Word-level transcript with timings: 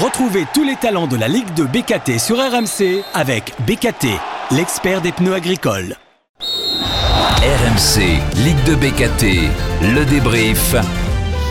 Retrouvez 0.00 0.46
tous 0.54 0.62
les 0.62 0.76
talents 0.76 1.08
de 1.08 1.16
la 1.16 1.26
Ligue 1.26 1.52
de 1.54 1.64
BKT 1.64 2.20
sur 2.20 2.36
RMC 2.36 3.02
avec 3.14 3.52
BKT, 3.66 4.06
l'expert 4.52 5.00
des 5.00 5.10
pneus 5.10 5.34
agricoles. 5.34 5.96
RMC, 6.38 8.20
Ligue 8.44 8.62
de 8.64 8.76
BKT, 8.76 9.50
le 9.82 10.04
débrief. 10.04 10.76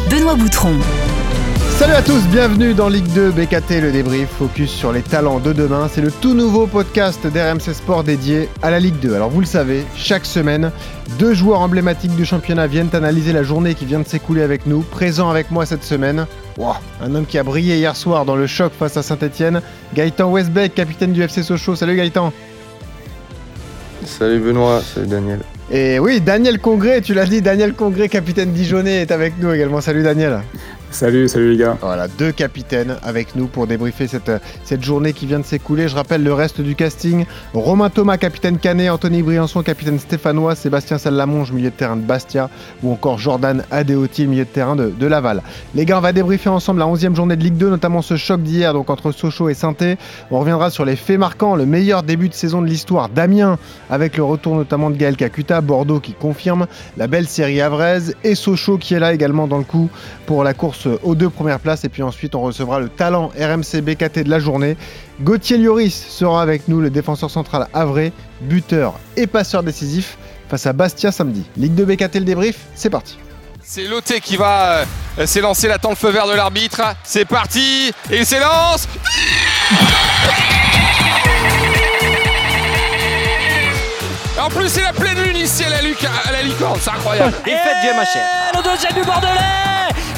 Benoît 0.09 0.35
Boutron. 0.35 0.75
Salut 1.71 1.93
à 1.93 2.01
tous, 2.01 2.25
bienvenue 2.29 2.73
dans 2.73 2.87
Ligue 2.87 3.11
2 3.13 3.31
BKT, 3.31 3.81
le 3.81 3.91
débrief, 3.91 4.29
focus 4.29 4.71
sur 4.71 4.93
les 4.93 5.01
talents 5.01 5.39
de 5.39 5.51
demain. 5.51 5.89
C'est 5.93 6.01
le 6.01 6.09
tout 6.09 6.33
nouveau 6.33 6.67
podcast 6.67 7.27
d'RMC 7.27 7.73
Sport 7.73 8.05
dédié 8.05 8.47
à 8.61 8.71
la 8.71 8.79
Ligue 8.79 8.99
2. 9.01 9.13
Alors 9.13 9.29
vous 9.29 9.41
le 9.41 9.45
savez, 9.45 9.85
chaque 9.97 10.25
semaine, 10.25 10.71
deux 11.19 11.33
joueurs 11.33 11.59
emblématiques 11.59 12.15
du 12.15 12.25
championnat 12.25 12.67
viennent 12.67 12.89
analyser 12.93 13.33
la 13.33 13.43
journée 13.43 13.75
qui 13.75 13.85
vient 13.85 13.99
de 13.99 14.07
s'écouler 14.07 14.41
avec 14.41 14.67
nous. 14.67 14.83
Présent 14.83 15.29
avec 15.29 15.51
moi 15.51 15.65
cette 15.65 15.83
semaine, 15.83 16.27
un 16.59 17.15
homme 17.15 17.25
qui 17.25 17.37
a 17.37 17.43
brillé 17.43 17.77
hier 17.77 17.95
soir 17.95 18.25
dans 18.25 18.35
le 18.35 18.47
choc 18.47 18.73
face 18.77 18.97
à 18.97 19.03
Saint-Etienne, 19.03 19.61
Gaëtan 19.93 20.31
Westbeck, 20.31 20.73
capitaine 20.73 21.13
du 21.13 21.21
FC 21.21 21.43
Sochaux. 21.43 21.75
Salut 21.75 21.95
Gaëtan. 21.95 22.33
Salut 24.05 24.39
Benoît, 24.39 24.81
salut 24.81 25.07
Daniel. 25.07 25.39
Et 25.69 25.99
oui, 25.99 26.21
Daniel 26.21 26.59
Congré, 26.59 27.01
tu 27.01 27.13
l'as 27.13 27.25
dit, 27.25 27.41
Daniel 27.41 27.73
Congré, 27.73 28.07
capitaine 28.07 28.53
Dijonais, 28.53 29.01
est 29.01 29.11
avec 29.11 29.33
nous 29.39 29.51
également. 29.51 29.81
Salut 29.81 30.03
Daniel. 30.03 30.39
Salut, 30.89 31.27
salut 31.27 31.51
les 31.51 31.57
gars. 31.57 31.77
Voilà, 31.81 32.07
deux 32.07 32.31
capitaines 32.31 32.95
avec 33.03 33.35
nous 33.35 33.47
pour 33.47 33.67
débriefer 33.67 34.07
cette, 34.07 34.31
cette 34.63 34.83
journée 34.83 35.11
qui 35.11 35.25
vient 35.25 35.39
de 35.39 35.45
s'écouler. 35.45 35.89
Je 35.89 35.95
rappelle 35.95 36.23
le 36.23 36.33
reste 36.33 36.61
du 36.61 36.75
casting. 36.75 37.25
Romain 37.53 37.89
Thomas, 37.89 38.17
capitaine 38.17 38.57
Canet, 38.57 38.89
Anthony 38.89 39.21
Briançon, 39.21 39.63
capitaine 39.63 39.99
stéphanois, 39.99 40.55
Sébastien 40.55 40.97
Salamonge, 40.97 41.51
milieu 41.51 41.69
de 41.69 41.75
terrain 41.75 41.97
de 41.97 42.01
Bastia, 42.01 42.49
ou 42.81 42.91
encore 42.93 43.19
Jordan 43.19 43.63
Adeoti, 43.69 44.27
milieu 44.27 44.45
de 44.45 44.49
terrain 44.49 44.75
de, 44.75 45.07
Laval. 45.07 45.43
Les 45.75 45.85
gars, 45.85 45.97
on 45.97 46.01
va 46.01 46.13
débriefer 46.13 46.49
ensemble 46.49 46.79
la 46.79 46.85
11e 46.85 47.15
journée 47.15 47.35
de 47.35 47.43
Ligue 47.43 47.57
2, 47.57 47.69
notamment 47.69 48.01
ce 48.01 48.15
choc 48.15 48.41
d'hier 48.41 48.73
donc 48.73 48.89
entre 48.89 49.11
Sochaux 49.11 49.49
et 49.49 49.53
saint 49.53 49.75
On 50.31 50.39
reviendra 50.39 50.69
sur 50.69 50.85
les 50.85 50.95
faits 50.95 51.19
marquants, 51.19 51.55
le 51.55 51.65
meilleur 51.65 52.01
début 52.01 52.29
de 52.29 52.33
saison 52.33 52.61
de 52.61 52.67
l'histoire 52.67 53.09
d'Amiens, 53.09 53.59
avec 53.89 54.15
le 54.15 54.23
retour 54.23 54.55
notamment 54.55 54.89
de 54.89 54.95
Gaël 54.95 55.17
Kakuta, 55.17 55.59
Bordeaux 55.61 55.99
qui 55.99 56.13
confirme, 56.13 56.65
la 56.95 57.07
belle 57.07 57.27
série 57.27 57.61
Avraise 57.61 58.15
et 58.23 58.35
Sochaux 58.35 58.77
qui 58.77 58.93
est 58.93 58.99
là 58.99 59.13
également 59.13 59.47
dans 59.47 59.57
le 59.57 59.63
coup 59.63 59.89
pour 60.25 60.43
la 60.43 60.53
course 60.53 60.76
aux 60.85 61.15
deux 61.15 61.29
premières 61.29 61.59
places. 61.59 61.83
Et 61.83 61.89
puis 61.89 62.03
ensuite, 62.03 62.35
on 62.35 62.41
recevra 62.41 62.79
le 62.79 62.89
talent 62.89 63.31
RMC 63.39 63.81
BKT 63.81 64.19
de 64.19 64.29
la 64.29 64.39
journée. 64.39 64.77
Gauthier 65.21 65.57
Lloris 65.57 66.05
sera 66.09 66.41
avec 66.41 66.67
nous, 66.67 66.81
le 66.81 66.89
défenseur 66.89 67.31
central 67.31 67.67
avré, 67.73 68.13
buteur 68.41 68.99
et 69.15 69.27
passeur 69.27 69.63
décisif 69.63 70.17
face 70.49 70.65
à 70.65 70.73
Bastia 70.73 71.11
samedi. 71.11 71.43
Ligue 71.57 71.75
de 71.75 71.85
BKT, 71.85 72.15
le 72.15 72.25
débrief, 72.25 72.59
c'est 72.75 72.89
parti. 72.89 73.17
C'est 73.63 73.85
Loté 73.85 74.21
qui 74.21 74.37
va 74.37 74.85
euh, 75.19 75.25
s'élancer, 75.25 75.67
l'attend 75.67 75.89
le 75.89 75.95
feu 75.95 76.09
vert 76.09 76.27
de 76.27 76.33
l'arbitre. 76.33 76.81
C'est 77.03 77.25
parti, 77.25 77.91
et 78.09 78.19
il 78.19 78.25
s'élance 78.25 78.87
En 84.39 84.49
plus, 84.49 84.69
c'est 84.69 84.81
la 84.81 84.93
pleine 84.93 85.21
lune 85.21 85.35
ici 85.35 85.65
à 85.65 85.69
la, 85.69 85.77
à 85.77 86.31
la 86.31 86.41
licorne, 86.43 86.79
c'est 86.81 86.91
incroyable. 86.91 87.33
Et 87.45 87.49
faites 87.49 87.81
Dieu, 87.81 87.91
ma 87.93 88.05
chère. 88.05 88.23
Le 88.55 88.63
deuxième 88.63 88.93
du 88.93 89.03
Bordelais 89.03 89.57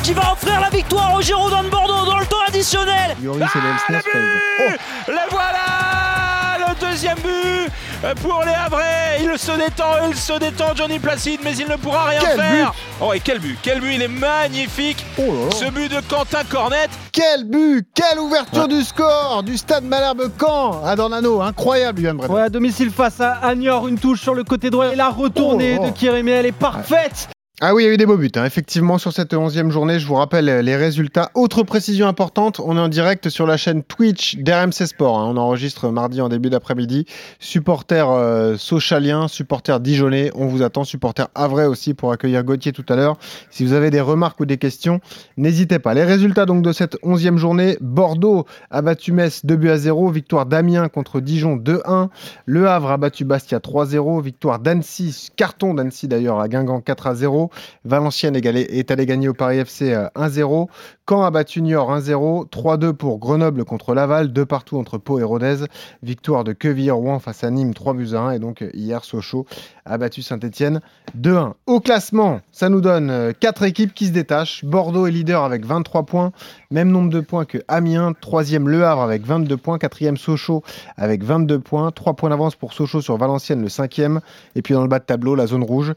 qui 0.09 0.15
va 0.15 0.31
offrir 0.33 0.59
la 0.59 0.71
victoire 0.71 1.13
aux 1.13 1.21
Girondins 1.21 1.63
de 1.63 1.69
Bordeaux 1.69 2.03
dans 2.03 2.17
le 2.17 2.25
temps 2.25 2.41
additionnel. 2.47 3.15
Yoris 3.21 3.43
ah, 3.53 3.59
oh. 3.91 4.71
Le 5.07 5.29
voilà 5.29 6.67
Le 6.67 6.79
deuxième 6.79 7.17
but 7.17 7.71
pour 8.19 8.43
les 8.43 8.53
Havrais. 8.53 9.19
Il 9.21 9.37
se 9.37 9.51
détend, 9.51 10.07
il 10.09 10.15
se 10.15 10.33
détend 10.39 10.73
Johnny 10.75 10.97
Placide, 10.97 11.41
mais 11.43 11.55
il 11.57 11.67
ne 11.67 11.75
pourra 11.75 12.05
rien 12.05 12.21
faire. 12.21 12.73
Oh 12.99 13.13
et 13.13 13.19
quel 13.19 13.37
but 13.37 13.59
Quel 13.61 13.81
but 13.81 13.93
Il 13.93 14.01
est 14.01 14.07
magnifique. 14.07 15.05
Oh 15.19 15.47
Ce 15.53 15.69
but 15.69 15.91
de 15.91 16.01
Quentin 16.01 16.43
Cornette. 16.49 16.89
Quel 17.11 17.43
but 17.43 17.87
Quelle 17.93 18.17
ouverture 18.17 18.67
du 18.67 18.81
score 18.81 19.43
du 19.43 19.57
stade 19.57 19.83
Malherbe 19.83 20.31
Caen 20.39 20.83
à 20.85 20.95
Dornano. 20.95 21.39
Incroyable, 21.39 22.01
Yann 22.01 22.17
Ouais, 22.27 22.41
à 22.41 22.49
domicile 22.49 22.89
face 22.89 23.21
à 23.21 23.33
Agnor, 23.43 23.87
une 23.87 23.99
touche 23.99 24.21
sur 24.21 24.33
le 24.33 24.43
côté 24.43 24.71
droit 24.71 24.87
et 24.87 24.95
la 24.95 25.09
retournée 25.09 25.77
oh 25.79 25.85
de 25.85 25.91
Kérémé, 25.91 26.31
elle 26.31 26.47
est 26.47 26.51
parfaite. 26.51 27.29
Ah 27.61 27.75
oui, 27.75 27.83
il 27.83 27.87
y 27.87 27.89
a 27.89 27.93
eu 27.93 27.97
des 27.97 28.05
beaux 28.05 28.15
buts. 28.15 28.31
Hein. 28.37 28.45
Effectivement, 28.45 28.97
sur 28.97 29.11
cette 29.11 29.33
onzième 29.33 29.69
journée, 29.69 29.99
je 29.99 30.07
vous 30.07 30.13
rappelle 30.13 30.45
les 30.45 30.75
résultats. 30.77 31.29
Autre 31.33 31.63
précision 31.63 32.07
importante, 32.07 32.61
on 32.63 32.77
est 32.77 32.79
en 32.79 32.87
direct 32.87 33.27
sur 33.27 33.45
la 33.45 33.57
chaîne 33.57 33.83
Twitch 33.83 34.37
d'RMC 34.37 34.85
Sport. 34.85 35.19
Hein. 35.19 35.33
On 35.33 35.35
enregistre 35.35 35.89
mardi 35.89 36.21
en 36.21 36.29
début 36.29 36.49
d'après-midi. 36.49 37.05
Supporters 37.39 38.09
euh, 38.11 38.55
socialiens, 38.55 39.27
supporters 39.27 39.81
dijonnais, 39.81 40.31
on 40.35 40.47
vous 40.47 40.61
attend. 40.61 40.85
Supporters 40.85 41.27
Avray 41.35 41.65
aussi 41.65 41.93
pour 41.93 42.13
accueillir 42.13 42.45
Gauthier 42.45 42.71
tout 42.71 42.85
à 42.87 42.95
l'heure. 42.95 43.17
Si 43.49 43.65
vous 43.65 43.73
avez 43.73 43.89
des 43.89 43.99
remarques 43.99 44.39
ou 44.39 44.45
des 44.45 44.57
questions, 44.57 45.01
n'hésitez 45.35 45.79
pas. 45.79 45.93
Les 45.93 46.05
résultats 46.05 46.45
donc 46.45 46.61
de 46.61 46.71
cette 46.71 46.95
onzième 47.03 47.37
journée. 47.37 47.77
Bordeaux 47.81 48.45
a 48.71 48.81
battu 48.81 49.11
Metz 49.11 49.45
2 49.45 49.57
buts 49.57 49.69
à 49.69 49.77
0. 49.77 50.11
Victoire 50.11 50.45
d'Amiens 50.45 50.87
contre 50.87 51.19
Dijon 51.19 51.57
2-1. 51.57 52.07
Le 52.45 52.69
Havre 52.69 52.91
a 52.91 52.95
battu 52.95 53.25
Bastia 53.25 53.57
3-0. 53.57 54.23
Victoire 54.23 54.59
d'Annecy, 54.59 55.27
carton 55.35 55.73
d'Annecy 55.73 56.07
d'ailleurs 56.07 56.39
à 56.39 56.47
Guingamp 56.47 56.79
4 56.79 57.15
0. 57.15 57.48
Valenciennes 57.85 58.35
est 58.35 58.91
allé 58.91 59.05
gagner 59.05 59.27
au 59.27 59.33
Paris 59.33 59.59
FC 59.59 59.93
1-0. 60.15 60.67
Euh, 61.09 61.15
Caen 61.15 61.23
a 61.23 61.31
battu 61.31 61.61
Niort 61.61 61.91
1-0. 61.91 62.49
3-2 62.49 62.93
pour 62.93 63.19
Grenoble 63.19 63.65
contre 63.65 63.93
Laval. 63.93 64.31
2 64.31 64.45
partout 64.45 64.77
entre 64.77 64.97
Pau 64.97 65.19
et 65.19 65.23
Rodez. 65.23 65.65
Victoire 66.03 66.43
de 66.43 66.53
Quevilly-Rouen 66.53 67.19
face 67.19 67.43
à 67.43 67.51
Nîmes 67.51 67.73
3 67.73 67.93
buts 67.93 68.13
à 68.13 68.19
1. 68.19 68.31
Et 68.31 68.39
donc 68.39 68.61
euh, 68.61 68.69
hier, 68.73 69.03
Sochaux 69.03 69.45
a 69.85 69.97
battu 69.97 70.21
Saint-Etienne 70.21 70.81
2-1. 71.19 71.53
Au 71.65 71.79
classement, 71.79 72.41
ça 72.51 72.69
nous 72.69 72.81
donne 72.81 73.33
4 73.39 73.61
euh, 73.61 73.65
équipes 73.65 73.93
qui 73.93 74.07
se 74.07 74.11
détachent. 74.11 74.63
Bordeaux 74.65 75.07
est 75.07 75.11
leader 75.11 75.43
avec 75.43 75.65
23 75.65 76.03
points. 76.03 76.31
Même 76.71 76.89
nombre 76.89 77.09
de 77.09 77.19
points 77.19 77.45
que 77.45 77.59
Amiens. 77.67 78.13
Troisième 78.19 78.67
Le 78.69 78.85
Havre 78.85 79.01
avec 79.01 79.25
22 79.25 79.57
points. 79.57 79.77
Quatrième 79.77 80.17
Sochaux 80.17 80.63
avec 80.97 81.23
22 81.23 81.59
points. 81.59 81.91
3 81.91 82.13
points 82.13 82.29
d'avance 82.29 82.55
pour 82.55 82.73
Sochaux 82.73 83.01
sur 83.01 83.17
Valenciennes, 83.17 83.61
le 83.61 83.69
cinquième. 83.69 84.21
Et 84.55 84.61
puis 84.61 84.73
dans 84.73 84.81
le 84.81 84.87
bas 84.87 84.99
de 84.99 85.05
tableau, 85.05 85.35
la 85.35 85.47
zone 85.47 85.63
rouge. 85.63 85.93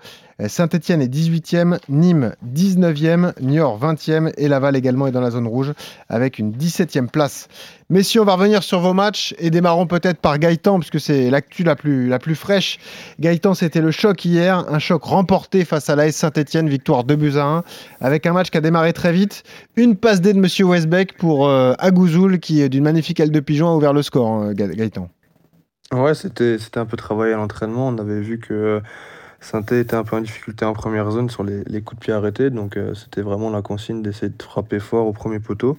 Saint-Etienne 0.48 1.02
est 1.02 1.12
18e, 1.12 1.78
Nîmes 1.88 2.34
19e, 2.44 3.32
Niort 3.40 3.78
20e 3.78 4.32
et 4.36 4.48
Laval 4.48 4.74
également 4.74 5.01
est 5.06 5.12
dans 5.12 5.20
la 5.20 5.30
zone 5.30 5.46
rouge 5.46 5.72
avec 6.08 6.38
une 6.38 6.52
17e 6.52 7.08
place. 7.08 7.48
Messieurs, 7.90 8.22
on 8.22 8.24
va 8.24 8.34
revenir 8.34 8.62
sur 8.62 8.80
vos 8.80 8.94
matchs 8.94 9.34
et 9.38 9.50
démarrons 9.50 9.86
peut-être 9.86 10.18
par 10.18 10.38
Gaëtan 10.38 10.78
puisque 10.78 11.00
c'est 11.00 11.30
l'actu 11.30 11.62
la 11.62 11.76
plus, 11.76 12.08
la 12.08 12.18
plus 12.18 12.34
fraîche. 12.34 12.78
Gaëtan, 13.20 13.54
c'était 13.54 13.80
le 13.80 13.90
choc 13.90 14.24
hier, 14.24 14.64
un 14.68 14.78
choc 14.78 15.02
remporté 15.04 15.64
face 15.64 15.90
à 15.90 15.96
l'AS 15.96 16.12
Saint-Etienne, 16.12 16.68
victoire 16.68 17.04
2 17.04 17.16
buts 17.16 17.36
à 17.36 17.44
1 17.44 17.64
avec 18.00 18.26
un 18.26 18.32
match 18.32 18.50
qui 18.50 18.58
a 18.58 18.60
démarré 18.60 18.92
très 18.92 19.12
vite. 19.12 19.42
Une 19.76 19.96
passe 19.96 20.20
D 20.20 20.32
de 20.32 20.38
Monsieur 20.38 20.64
Westbeck 20.64 21.16
pour 21.18 21.48
euh, 21.48 21.74
Agouzoul 21.78 22.38
qui, 22.38 22.68
d'une 22.68 22.84
magnifique 22.84 23.20
aile 23.20 23.30
de 23.30 23.40
pigeon, 23.40 23.68
a 23.68 23.76
ouvert 23.76 23.92
le 23.92 24.02
score, 24.02 24.26
hein, 24.28 24.54
Gaëtan. 24.54 25.08
Ouais, 25.92 26.14
c'était 26.14 26.56
un 26.76 26.86
peu 26.86 26.96
travaillé 26.96 27.34
à 27.34 27.36
l'entraînement. 27.36 27.88
On 27.88 27.98
avait 27.98 28.20
vu 28.20 28.38
que 28.38 28.80
saint 29.42 29.60
était 29.60 29.94
un 29.94 30.04
peu 30.04 30.16
en 30.16 30.20
difficulté 30.20 30.64
en 30.64 30.72
première 30.72 31.10
zone 31.10 31.28
sur 31.28 31.42
les, 31.42 31.82
coups 31.82 31.98
de 31.98 32.04
pied 32.04 32.12
arrêtés, 32.12 32.50
donc 32.50 32.76
euh, 32.76 32.94
c'était 32.94 33.22
vraiment 33.22 33.50
la 33.50 33.60
consigne 33.60 34.00
d'essayer 34.02 34.30
de 34.30 34.42
frapper 34.42 34.78
fort 34.78 35.06
au 35.06 35.12
premier 35.12 35.40
poteau. 35.40 35.76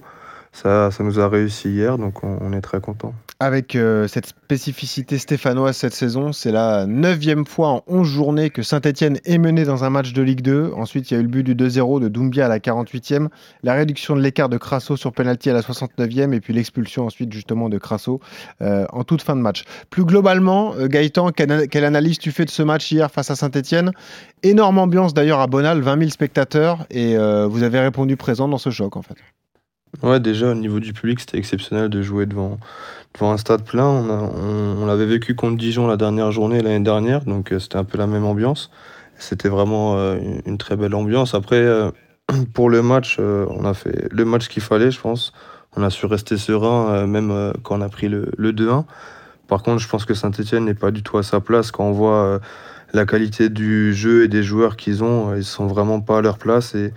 Ça, 0.54 0.92
ça 0.92 1.02
nous 1.02 1.18
a 1.18 1.28
réussi 1.28 1.68
hier, 1.68 1.98
donc 1.98 2.22
on, 2.22 2.52
est 2.52 2.60
très 2.60 2.80
content. 2.80 3.12
Avec 3.40 3.74
euh, 3.74 4.06
cette 4.06 4.26
spécificité 4.26 5.18
stéphanoise 5.18 5.76
cette 5.76 5.92
saison, 5.92 6.32
c'est 6.32 6.52
la 6.52 6.86
neuvième 6.86 7.44
fois 7.44 7.68
en 7.70 7.82
11 7.88 8.06
journées 8.06 8.50
que 8.50 8.62
Saint-Etienne 8.62 9.18
est 9.24 9.38
mené 9.38 9.64
dans 9.64 9.82
un 9.82 9.90
match 9.90 10.12
de 10.12 10.22
Ligue 10.22 10.42
2. 10.42 10.70
Ensuite, 10.76 11.10
il 11.10 11.14
y 11.14 11.16
a 11.16 11.20
eu 11.20 11.24
le 11.24 11.28
but 11.28 11.42
du 11.42 11.56
2-0 11.56 12.00
de 12.00 12.06
Doumbia 12.06 12.46
à 12.46 12.48
la 12.48 12.60
48e, 12.60 13.30
la 13.64 13.74
réduction 13.74 14.14
de 14.14 14.20
l'écart 14.20 14.48
de 14.48 14.56
Crasso 14.56 14.96
sur 14.96 15.12
penalty 15.12 15.50
à 15.50 15.54
la 15.54 15.60
69e, 15.60 16.32
et 16.32 16.40
puis 16.40 16.52
l'expulsion 16.52 17.04
ensuite 17.04 17.32
justement 17.32 17.68
de 17.68 17.78
Crasso 17.78 18.20
euh, 18.62 18.86
en 18.92 19.02
toute 19.02 19.22
fin 19.22 19.34
de 19.34 19.40
match. 19.40 19.64
Plus 19.90 20.04
globalement, 20.04 20.76
euh, 20.76 20.86
Gaëtan, 20.86 21.32
quelle, 21.32 21.84
analyse 21.84 22.18
tu 22.18 22.30
fais 22.30 22.44
de 22.44 22.50
ce 22.50 22.62
match 22.62 22.92
hier 22.92 23.10
face 23.10 23.28
à 23.28 23.34
Saint-Etienne 23.34 23.90
Énorme 24.44 24.78
ambiance 24.78 25.14
d'ailleurs 25.14 25.40
à 25.40 25.48
Bonal, 25.48 25.80
20 25.80 25.98
000 25.98 26.10
spectateurs, 26.10 26.86
et 26.90 27.16
vous 27.16 27.62
avez 27.62 27.80
répondu 27.80 28.16
présent 28.16 28.46
dans 28.46 28.58
ce 28.58 28.70
choc 28.70 28.96
en 28.96 29.02
fait. 29.02 29.16
Ouais, 30.02 30.18
déjà 30.18 30.50
au 30.50 30.54
niveau 30.54 30.80
du 30.80 30.92
public, 30.92 31.20
c'était 31.20 31.38
exceptionnel 31.38 31.88
de 31.88 32.02
jouer 32.02 32.26
devant, 32.26 32.58
devant 33.14 33.32
un 33.32 33.36
stade 33.36 33.64
plein. 33.64 33.86
On, 33.86 34.82
on, 34.82 34.86
l'avait 34.86 35.06
vécu 35.06 35.34
contre 35.34 35.56
Dijon 35.56 35.86
la 35.86 35.96
dernière 35.96 36.32
journée 36.32 36.60
l'année 36.60 36.84
dernière, 36.84 37.24
donc 37.24 37.52
euh, 37.52 37.58
c'était 37.58 37.76
un 37.76 37.84
peu 37.84 37.96
la 37.98 38.06
même 38.06 38.24
ambiance. 38.24 38.70
C'était 39.18 39.48
vraiment 39.48 39.96
euh, 39.96 40.18
une, 40.46 40.58
très 40.58 40.76
belle 40.76 40.94
ambiance. 40.94 41.34
Après, 41.34 41.60
euh, 41.60 41.90
pour 42.54 42.70
le 42.70 42.82
match, 42.82 43.18
on 43.20 43.64
a 43.64 43.74
fait 43.74 44.08
le 44.10 44.24
match 44.24 44.48
qu'il 44.48 44.62
fallait, 44.62 44.90
je 44.90 45.00
pense. 45.00 45.32
On 45.76 45.82
a 45.82 45.90
su 45.90 46.06
rester 46.06 46.36
serein, 46.36 47.06
même 47.06 47.52
quand 47.64 47.78
on 47.78 47.80
a 47.80 47.88
pris 47.88 48.08
le, 48.08 48.30
le 48.36 48.52
2-1. 48.52 48.84
Par 49.48 49.62
contre, 49.62 49.80
je 49.80 49.88
pense 49.88 50.04
que 50.04 50.14
Saint-Etienne 50.14 50.64
n'est 50.64 50.74
pas 50.74 50.92
du 50.92 51.02
tout 51.02 51.18
à 51.18 51.24
sa 51.24 51.40
place 51.40 51.72
quand 51.72 51.84
on 51.84 51.90
voit 51.90 52.40
la 52.92 53.06
qualité 53.06 53.48
du 53.48 53.92
jeu 53.92 54.22
et 54.22 54.28
des 54.28 54.44
joueurs 54.44 54.76
qu'ils 54.76 55.02
ont. 55.02 55.34
Ils 55.34 55.44
sont 55.44 55.66
vraiment 55.66 56.00
pas 56.00 56.18
à 56.18 56.20
leur 56.22 56.38
place 56.38 56.76
et 56.76 56.92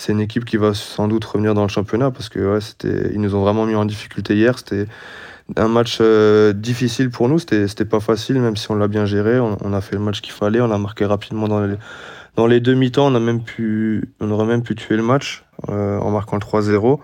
c'est 0.00 0.12
une 0.12 0.20
équipe 0.20 0.46
qui 0.46 0.56
va 0.56 0.72
sans 0.72 1.08
doute 1.08 1.24
revenir 1.26 1.52
dans 1.52 1.62
le 1.62 1.68
championnat 1.68 2.10
parce 2.10 2.30
que 2.30 2.58
ils 3.12 3.20
nous 3.20 3.34
ont 3.34 3.42
vraiment 3.42 3.66
mis 3.66 3.74
en 3.74 3.84
difficulté 3.84 4.34
hier. 4.34 4.58
C'était 4.58 4.86
un 5.56 5.68
match 5.68 5.98
euh, 6.00 6.54
difficile 6.54 7.10
pour 7.10 7.28
nous. 7.28 7.38
C'était, 7.38 7.68
c'était 7.68 7.84
pas 7.84 8.00
facile, 8.00 8.40
même 8.40 8.56
si 8.56 8.70
on 8.70 8.76
l'a 8.76 8.88
bien 8.88 9.04
géré. 9.04 9.38
On, 9.38 9.72
a 9.74 9.80
fait 9.82 9.96
le 9.96 10.00
match 10.00 10.22
qu'il 10.22 10.32
fallait. 10.32 10.62
On 10.62 10.70
a 10.70 10.78
marqué 10.78 11.04
rapidement 11.04 11.48
dans 11.48 11.66
les, 11.66 11.74
dans 12.34 12.46
les 12.46 12.60
demi-temps. 12.60 13.14
On, 13.14 13.14
on 13.14 14.30
aurait 14.30 14.46
même 14.46 14.62
pu 14.62 14.74
tuer 14.74 14.96
le 14.96 15.02
match 15.02 15.44
euh, 15.68 15.98
en 15.98 16.10
marquant 16.10 16.36
le 16.36 16.40
3-0. 16.40 16.98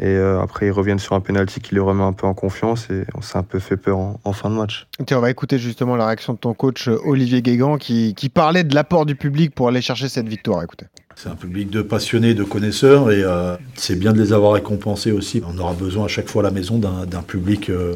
Et 0.00 0.16
après, 0.16 0.66
ils 0.66 0.70
reviennent 0.70 0.98
sur 0.98 1.14
un 1.16 1.20
penalty 1.20 1.60
qui 1.60 1.74
les 1.74 1.80
remet 1.80 2.04
un 2.04 2.12
peu 2.12 2.26
en 2.26 2.34
confiance 2.34 2.88
et 2.88 3.04
on 3.14 3.22
s'est 3.22 3.38
un 3.38 3.42
peu 3.42 3.58
fait 3.58 3.76
peur 3.76 3.98
en, 3.98 4.32
fin 4.32 4.48
de 4.48 4.54
match. 4.54 4.86
On 5.10 5.18
va 5.18 5.30
écouter 5.30 5.58
justement 5.58 5.96
la 5.96 6.06
réaction 6.06 6.34
de 6.34 6.38
ton 6.38 6.54
coach 6.54 6.88
Olivier 7.04 7.42
Guégan 7.42 7.78
qui, 7.78 8.14
qui 8.14 8.28
parlait 8.28 8.62
de 8.62 8.76
l'apport 8.76 9.06
du 9.06 9.16
public 9.16 9.52
pour 9.54 9.66
aller 9.66 9.80
chercher 9.80 10.08
cette 10.08 10.28
victoire. 10.28 10.62
Écoutez. 10.62 10.86
C'est 11.20 11.28
un 11.28 11.34
public 11.34 11.68
de 11.68 11.82
passionnés, 11.82 12.32
de 12.32 12.44
connaisseurs, 12.44 13.10
et 13.10 13.24
euh, 13.24 13.56
c'est 13.74 13.98
bien 13.98 14.12
de 14.12 14.22
les 14.22 14.32
avoir 14.32 14.52
récompensés 14.52 15.10
aussi. 15.10 15.42
On 15.52 15.58
aura 15.58 15.72
besoin 15.72 16.04
à 16.04 16.08
chaque 16.08 16.28
fois 16.28 16.42
à 16.42 16.44
la 16.44 16.52
maison 16.52 16.78
d'un 16.78 17.22
public, 17.22 17.70
euh, 17.70 17.94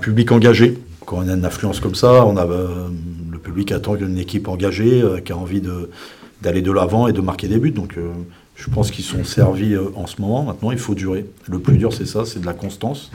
public 0.00 0.32
engagé. 0.32 0.76
Quand 1.06 1.18
on 1.18 1.28
a 1.28 1.34
une 1.34 1.44
affluence 1.44 1.78
comme 1.78 1.94
ça, 1.94 2.26
on 2.26 2.36
a, 2.36 2.44
euh, 2.44 2.88
le 3.30 3.38
public 3.38 3.70
attend 3.70 3.94
une 3.94 4.18
équipe 4.18 4.48
engagée 4.48 5.04
qui 5.24 5.30
a 5.30 5.36
envie 5.36 5.62
d'aller 6.40 6.62
de 6.62 6.72
l'avant 6.72 7.06
et 7.06 7.12
de 7.12 7.20
marquer 7.20 7.46
des 7.46 7.58
buts. 7.58 7.70
Donc 7.70 7.96
je 8.56 8.70
pense 8.70 8.90
qu'ils 8.90 9.04
sont 9.04 9.22
servis 9.22 9.76
en 9.94 10.08
ce 10.08 10.20
moment. 10.20 10.42
Maintenant, 10.42 10.72
il 10.72 10.78
faut 10.78 10.96
durer. 10.96 11.24
Le 11.48 11.60
plus 11.60 11.78
dur, 11.78 11.92
c'est 11.92 12.06
ça, 12.06 12.24
c'est 12.24 12.40
de 12.40 12.46
la 12.46 12.54
constance. 12.54 13.12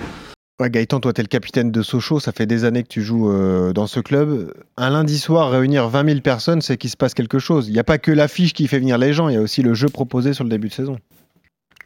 Gaëtan, 0.65 0.99
toi, 0.99 1.13
tu 1.13 1.21
es 1.21 1.23
le 1.23 1.27
capitaine 1.27 1.71
de 1.71 1.81
Sochaux, 1.83 2.19
ça 2.19 2.31
fait 2.31 2.47
des 2.47 2.65
années 2.65 2.81
que 2.81 2.87
tu 2.87 3.03
joues 3.03 3.31
euh, 3.31 3.73
dans 3.73 3.85
ce 3.85 3.99
club. 3.99 4.51
Un 4.75 4.89
lundi 4.89 5.19
soir, 5.19 5.51
réunir 5.51 5.87
20 5.87 6.09
000 6.09 6.21
personnes, 6.21 6.61
c'est 6.61 6.77
qu'il 6.77 6.89
se 6.89 6.97
passe 6.97 7.13
quelque 7.13 7.37
chose. 7.37 7.67
Il 7.67 7.73
n'y 7.73 7.79
a 7.79 7.83
pas 7.83 7.99
que 7.99 8.11
l'affiche 8.11 8.53
qui 8.53 8.67
fait 8.67 8.79
venir 8.79 8.97
les 8.97 9.13
gens, 9.13 9.29
il 9.29 9.35
y 9.35 9.37
a 9.37 9.41
aussi 9.41 9.61
le 9.61 9.75
jeu 9.75 9.87
proposé 9.87 10.33
sur 10.33 10.43
le 10.43 10.49
début 10.49 10.69
de 10.69 10.73
saison. 10.73 10.97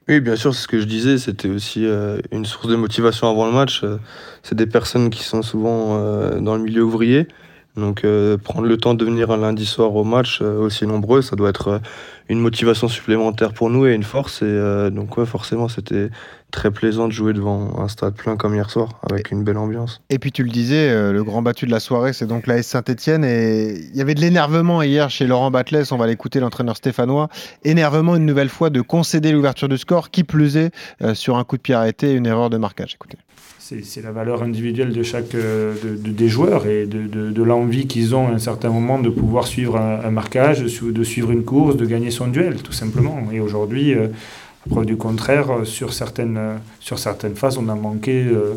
Oui, 0.08 0.22
bien 0.22 0.38
sûr, 0.38 0.56
c'est 0.56 0.62
ce 0.62 0.68
que 0.70 0.80
je 0.80 0.86
disais, 0.86 1.18
c'était 1.18 1.50
aussi 1.50 1.86
euh, 1.86 2.20
une 2.32 2.46
source 2.46 2.68
de 2.68 2.78
motivation 2.78 3.30
avant 3.30 3.46
le 3.46 3.52
match. 3.52 3.84
Euh, 3.84 3.98
c'est 4.42 4.56
des 4.56 4.68
personnes 4.68 5.10
qui 5.10 5.24
sont 5.24 5.42
souvent 5.42 6.00
dans 6.40 6.56
le 6.56 6.64
milieu 6.64 6.84
ouvrier. 6.84 7.28
Donc 7.78 8.06
prendre 8.44 8.68
le 8.68 8.76
temps 8.76 8.96
de 8.96 9.06
venir 9.06 9.32
un 9.32 9.38
lundi 9.38 9.66
soir 9.66 9.96
au 9.96 10.04
match 10.04 10.42
aussi 10.42 10.86
nombreux, 10.86 11.22
ça 11.22 11.38
doit 11.38 11.50
être 11.50 11.80
une 12.28 12.40
motivation 12.40 12.90
supplémentaire 12.90 13.54
pour 13.54 13.70
nous 13.70 13.88
et 13.88 13.94
une 13.94 14.04
force. 14.04 14.42
Et 14.42 14.90
donc 14.92 15.18
ouais, 15.18 15.26
forcément, 15.26 15.70
c'était 15.70 16.10
très 16.52 16.70
plaisant 16.70 17.08
de 17.08 17.14
jouer 17.14 17.34
devant 17.34 17.80
un 17.80 17.88
stade 17.88 18.14
plein 18.14 18.36
comme 18.36 18.54
hier 18.54 18.70
soir, 18.70 19.00
avec 19.10 19.32
une 19.32 19.44
belle 19.44 19.58
ambiance. 19.58 20.02
Et 20.10 20.20
puis 20.20 20.32
tu 20.32 20.44
le 20.44 20.50
disais, 20.50 20.90
euh, 20.90 21.12
le 21.12 21.24
grand 21.24 21.42
battu 21.42 21.66
de 21.66 21.72
la 21.72 21.80
soirée, 21.80 22.14
c'est 22.14 22.28
donc 22.28 22.46
l'AS 22.46 22.64
Saint-Etienne. 22.64 23.24
Et 23.24 23.80
il 23.80 23.96
y 23.96 24.02
avait 24.02 24.14
de 24.14 24.22
l'énervement 24.22 24.82
hier 24.82 25.10
chez 25.10 25.26
Laurent 25.26 25.50
Batles, 25.50 25.86
on 25.92 25.98
va 25.98 26.08
l'écouter, 26.08 26.40
l'entraîneur 26.40 26.78
stéphanois. 26.78 27.30
Énervement 27.64 28.16
une 28.16 28.26
nouvelle 28.26 28.50
fois 28.50 28.70
de 28.70 28.82
concéder 28.82 29.32
l'ouverture 29.32 29.70
du 29.70 29.78
score, 29.78 30.12
qui 30.12 30.24
plus 30.24 30.58
est, 30.58 30.72
euh, 31.02 31.16
sur 31.16 31.38
un 31.38 31.44
coup 31.44 31.58
de 31.58 31.62
pied 31.62 31.74
arrêté, 31.74 32.14
une 32.14 32.28
erreur 32.28 32.50
de 32.50 32.58
marquage. 32.58 32.94
Écoutez. 32.96 33.18
C'est 33.60 34.02
la 34.02 34.12
valeur 34.12 34.44
individuelle 34.44 34.92
de 34.92 35.02
chaque 35.02 35.34
euh, 35.34 35.74
des 35.96 36.28
joueurs 36.28 36.68
et 36.68 36.86
de, 36.86 37.42
l'envie 37.42 37.88
qu'ils 37.88 38.14
ont 38.14 38.28
à 38.28 38.32
un 38.32 38.38
certain 38.38 38.70
moment 38.70 39.00
de 39.00 39.10
pouvoir 39.10 39.48
suivre 39.48 39.78
un, 39.78 40.12
marquage, 40.12 40.62
de 40.62 41.04
suivre 41.04 41.32
une 41.32 41.46
course, 41.46 41.78
de 41.78 41.86
gagner 41.86 42.12
son 42.12 42.28
duel, 42.28 42.62
tout 42.62 42.74
simplement. 42.74 43.30
Et 43.32 43.40
aujourd'hui, 43.40 43.96
Preuve 44.70 44.86
du 44.86 44.96
contraire, 44.96 45.50
euh, 45.50 45.66
sur 45.66 45.92
certaines, 45.92 46.38
euh, 46.38 46.56
sur 46.80 47.00
certaines 47.00 47.36
phases, 47.36 47.58
on 47.58 47.68
a 47.68 47.76
manqué 47.76 48.24
euh, 48.24 48.56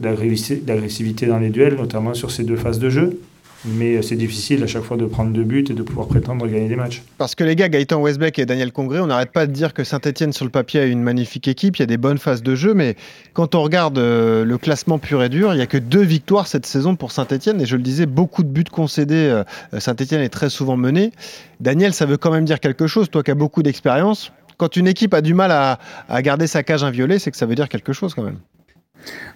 d'agressivité 0.00 1.26
dans 1.26 1.38
les 1.38 1.50
duels, 1.50 1.76
notamment 1.76 2.14
sur 2.14 2.30
ces 2.30 2.44
deux 2.44 2.56
phases 2.56 2.78
de 2.78 2.88
jeu. 2.88 3.20
Mais 3.64 4.00
c'est 4.02 4.14
difficile 4.14 4.62
à 4.62 4.68
chaque 4.68 4.84
fois 4.84 4.96
de 4.96 5.04
prendre 5.04 5.32
deux 5.32 5.42
buts 5.42 5.64
et 5.68 5.74
de 5.74 5.82
pouvoir 5.82 6.06
prétendre 6.06 6.46
gagner 6.46 6.68
des 6.68 6.76
matchs. 6.76 7.02
Parce 7.18 7.34
que 7.34 7.42
les 7.42 7.56
gars, 7.56 7.68
Gaëtan 7.68 8.00
Westbeck 8.00 8.38
et 8.38 8.46
Daniel 8.46 8.70
Congré, 8.70 9.00
on 9.00 9.08
n'arrête 9.08 9.32
pas 9.32 9.48
de 9.48 9.52
dire 9.52 9.74
que 9.74 9.82
Saint-Etienne 9.82 10.32
sur 10.32 10.44
le 10.44 10.50
papier 10.52 10.78
a 10.78 10.84
une 10.84 11.02
magnifique 11.02 11.48
équipe, 11.48 11.76
il 11.76 11.80
y 11.80 11.82
a 11.82 11.86
des 11.86 11.96
bonnes 11.96 12.18
phases 12.18 12.44
de 12.44 12.54
jeu, 12.54 12.72
mais 12.72 12.94
quand 13.32 13.56
on 13.56 13.62
regarde 13.62 13.98
le 13.98 14.58
classement 14.58 15.00
pur 15.00 15.24
et 15.24 15.28
dur, 15.28 15.52
il 15.54 15.56
n'y 15.56 15.62
a 15.62 15.66
que 15.66 15.76
deux 15.76 16.04
victoires 16.04 16.46
cette 16.46 16.66
saison 16.66 16.94
pour 16.94 17.10
Saint-Etienne, 17.10 17.60
et 17.60 17.66
je 17.66 17.74
le 17.74 17.82
disais, 17.82 18.06
beaucoup 18.06 18.44
de 18.44 18.48
buts 18.48 18.62
concédés, 18.62 19.42
Saint-Etienne 19.76 20.20
est 20.20 20.28
très 20.28 20.50
souvent 20.50 20.76
mené. 20.76 21.10
Daniel, 21.58 21.92
ça 21.92 22.06
veut 22.06 22.16
quand 22.16 22.30
même 22.30 22.44
dire 22.44 22.60
quelque 22.60 22.86
chose, 22.86 23.10
toi 23.10 23.24
qui 23.24 23.32
as 23.32 23.34
beaucoup 23.34 23.64
d'expérience, 23.64 24.30
quand 24.58 24.76
une 24.76 24.88
équipe 24.88 25.14
a 25.14 25.22
du 25.22 25.32
mal 25.32 25.50
à, 25.52 25.78
garder 26.22 26.46
sa 26.46 26.62
cage 26.62 26.84
inviolée, 26.84 27.18
c'est 27.18 27.30
que 27.30 27.36
ça 27.36 27.46
veut 27.46 27.54
dire 27.54 27.68
quelque 27.68 27.92
chose 27.92 28.14
quand 28.14 28.24
même. 28.24 28.38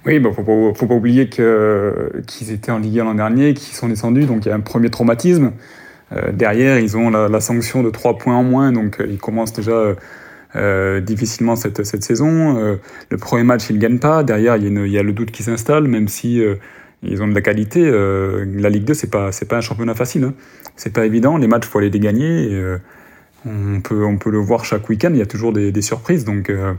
Oui, 0.04 0.16
il 0.16 0.22
ne 0.22 0.30
faut, 0.30 0.86
pas 0.86 0.94
oublier 0.94 1.28
qu'ils 1.28 2.50
étaient 2.50 2.72
en 2.72 2.78
Ligue 2.78 2.98
1 2.98 3.04
l'an 3.04 3.14
dernier, 3.14 3.54
qu'ils 3.54 3.74
sont 3.74 3.88
descendus, 3.88 4.26
donc 4.26 4.44
il 4.44 4.48
y 4.48 4.52
a 4.52 4.54
un 4.54 4.60
premier 4.60 4.90
traumatisme. 4.90 5.52
Euh, 6.12 6.32
derrière, 6.32 6.78
ils 6.78 6.96
ont 6.96 7.08
la, 7.10 7.40
sanction 7.40 7.82
de 7.82 7.90
3 7.90 8.18
points 8.18 8.36
en 8.36 8.42
moins, 8.42 8.72
donc 8.72 9.00
euh, 9.00 9.06
ils 9.08 9.18
commencent 9.18 9.52
déjà 9.52 9.94
euh, 10.56 11.00
difficilement 11.00 11.54
cette, 11.56 12.02
saison. 12.02 12.78
le 13.08 13.16
premier 13.16 13.44
match, 13.44 13.70
ils 13.70 13.76
ne 13.76 13.80
gagnent 13.80 14.00
pas. 14.00 14.24
Derrière, 14.24 14.56
il 14.56 14.88
y, 14.88 14.98
a 14.98 15.02
le 15.02 15.12
doute 15.12 15.30
qui 15.30 15.44
s'installe, 15.44 15.86
même 15.86 16.08
si 16.08 16.42
ils 17.04 17.22
ont 17.22 17.28
de 17.28 17.34
la 17.34 17.40
qualité. 17.40 17.88
la 17.88 18.68
Ligue 18.68 18.84
2, 18.84 18.94
ce 18.94 19.06
n'est 19.06 19.10
pas, 19.10 19.30
un 19.52 19.60
championnat 19.60 19.94
facile. 19.94 20.24
Hein. 20.24 20.34
C'est 20.74 20.92
pas 20.92 21.06
évident. 21.06 21.36
Les 21.36 21.46
matchs, 21.46 21.66
il 21.66 21.70
faut 21.70 21.78
aller 21.78 21.90
les 21.90 22.00
gagner. 22.00 22.78
On 23.44 23.80
peut, 23.80 24.04
on 24.04 24.18
peut 24.18 24.30
le 24.30 24.38
voir 24.38 24.64
chaque 24.64 24.88
week-end, 24.88 25.10
il 25.12 25.18
y 25.18 25.22
a 25.22 25.26
toujours 25.26 25.52
des, 25.52 25.82
surprises, 25.82 26.24
donc, 26.24 26.48
euh, 26.48 26.74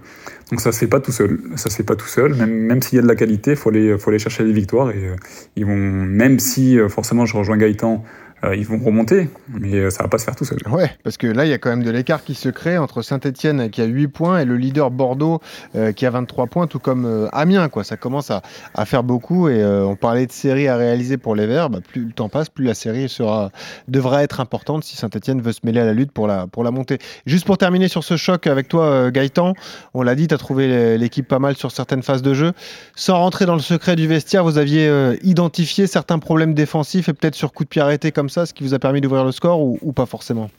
donc 0.49 0.61
ça 0.61 0.69
ne 0.69 0.73
se 0.73 0.79
fait 0.79 0.87
pas 0.87 0.99
tout 0.99 1.11
seul. 1.11 1.39
Ça 1.55 1.69
se 1.69 1.83
pas 1.83 1.95
tout 1.95 2.07
seul, 2.07 2.35
même, 2.35 2.51
même 2.51 2.81
s'il 2.81 2.95
y 2.95 2.99
a 2.99 3.01
de 3.01 3.07
la 3.07 3.15
qualité, 3.15 3.51
il 3.51 3.57
faut 3.57 3.69
aller, 3.69 3.97
faut 3.97 4.09
aller 4.09 4.19
chercher 4.19 4.43
des 4.43 4.53
victoires. 4.53 4.91
Et, 4.91 5.07
euh, 5.07 5.15
ils 5.55 5.65
vont, 5.65 5.75
même 5.75 6.39
si 6.39 6.79
euh, 6.79 6.89
forcément 6.89 7.25
je 7.25 7.35
rejoins 7.35 7.57
Gaëtan 7.57 8.03
euh, 8.43 8.55
ils 8.55 8.65
vont 8.65 8.77
remonter, 8.77 9.29
mais 9.47 9.75
euh, 9.75 9.89
ça 9.89 10.03
va 10.03 10.09
pas 10.09 10.17
se 10.17 10.25
faire 10.25 10.35
tout 10.35 10.43
seul. 10.43 10.57
Ouais, 10.69 10.91
parce 11.03 11.15
que 11.15 11.27
là, 11.27 11.45
il 11.45 11.49
y 11.49 11.53
a 11.53 11.57
quand 11.57 11.69
même 11.69 11.83
de 11.83 11.91
l'écart 11.91 12.23
qui 12.23 12.35
se 12.35 12.49
crée 12.49 12.77
entre 12.77 13.01
Saint-Etienne 13.01 13.69
qui 13.69 13.81
a 13.81 13.85
8 13.85 14.07
points 14.09 14.39
et 14.39 14.45
le 14.45 14.57
leader 14.57 14.91
Bordeaux 14.91 15.39
euh, 15.75 15.93
qui 15.93 16.05
a 16.05 16.09
23 16.09 16.47
points, 16.47 16.67
tout 16.67 16.79
comme 16.79 17.29
Amiens. 17.31 17.69
Quoi. 17.69 17.83
Ça 17.83 17.95
commence 17.95 18.31
à, 18.31 18.41
faire 18.85 19.03
beaucoup 19.03 19.47
et 19.47 19.63
on 19.63 19.95
parlait 19.95 20.25
de 20.25 20.31
série 20.31 20.67
à 20.67 20.75
réaliser 20.75 21.17
pour 21.17 21.35
les 21.35 21.47
Verts. 21.47 21.69
Bah, 21.69 21.79
plus 21.87 22.05
le 22.05 22.11
temps 22.11 22.27
passe, 22.27 22.49
plus 22.49 22.65
la 22.65 22.73
série 22.73 23.07
sera, 23.07 23.51
devra 23.87 24.23
être 24.23 24.41
importante 24.41 24.83
si 24.83 24.97
Saint-Etienne 24.97 25.41
veut 25.41 25.53
se 25.53 25.61
mêler 25.63 25.79
à 25.79 25.85
la 25.85 25.93
lutte 25.93 26.11
pour 26.11 26.27
la, 26.27 26.47
pour 26.47 26.63
la 26.65 26.71
montée. 26.71 26.97
Juste 27.25 27.45
pour 27.45 27.57
terminer 27.57 27.87
sur 27.87 28.03
ce 28.03 28.17
choc 28.17 28.45
avec 28.47 28.67
toi, 28.67 29.09
Gaëtan, 29.09 29.53
on 29.93 30.01
l'a 30.01 30.15
dit, 30.15 30.27
tu 30.27 30.35
as 30.35 30.37
trouvé 30.37 30.97
l'équipe 30.97 31.27
pas 31.27 31.39
mal 31.39 31.55
sur 31.55 31.71
certaines 31.71 32.03
phases 32.03 32.21
de 32.21 32.33
jeu. 32.33 32.51
Sans 32.95 33.17
rentrer 33.17 33.45
dans 33.45 33.55
le 33.55 33.61
secret 33.61 33.95
du 33.95 34.07
vestiaire, 34.07 34.43
vous 34.43 34.57
aviez 34.57 34.91
identifié 35.23 35.87
certains 35.87 36.19
problèmes 36.19 36.53
défensifs 36.53 37.07
et 37.07 37.13
peut-être 37.13 37.35
sur 37.35 37.53
coup 37.53 37.63
de 37.63 37.69
pied 37.69 37.81
arrêté 37.81 38.11
comme 38.11 38.29
ça, 38.32 38.32
ce 38.45 38.53
qui 38.53 38.63
vous 38.63 38.73
a 38.73 38.79
permis 38.79 39.01
d'ouvrir 39.01 39.23
le 39.23 39.31
score 39.31 39.61
ou, 39.61 39.93
pas 39.93 40.05
forcément 40.05 40.49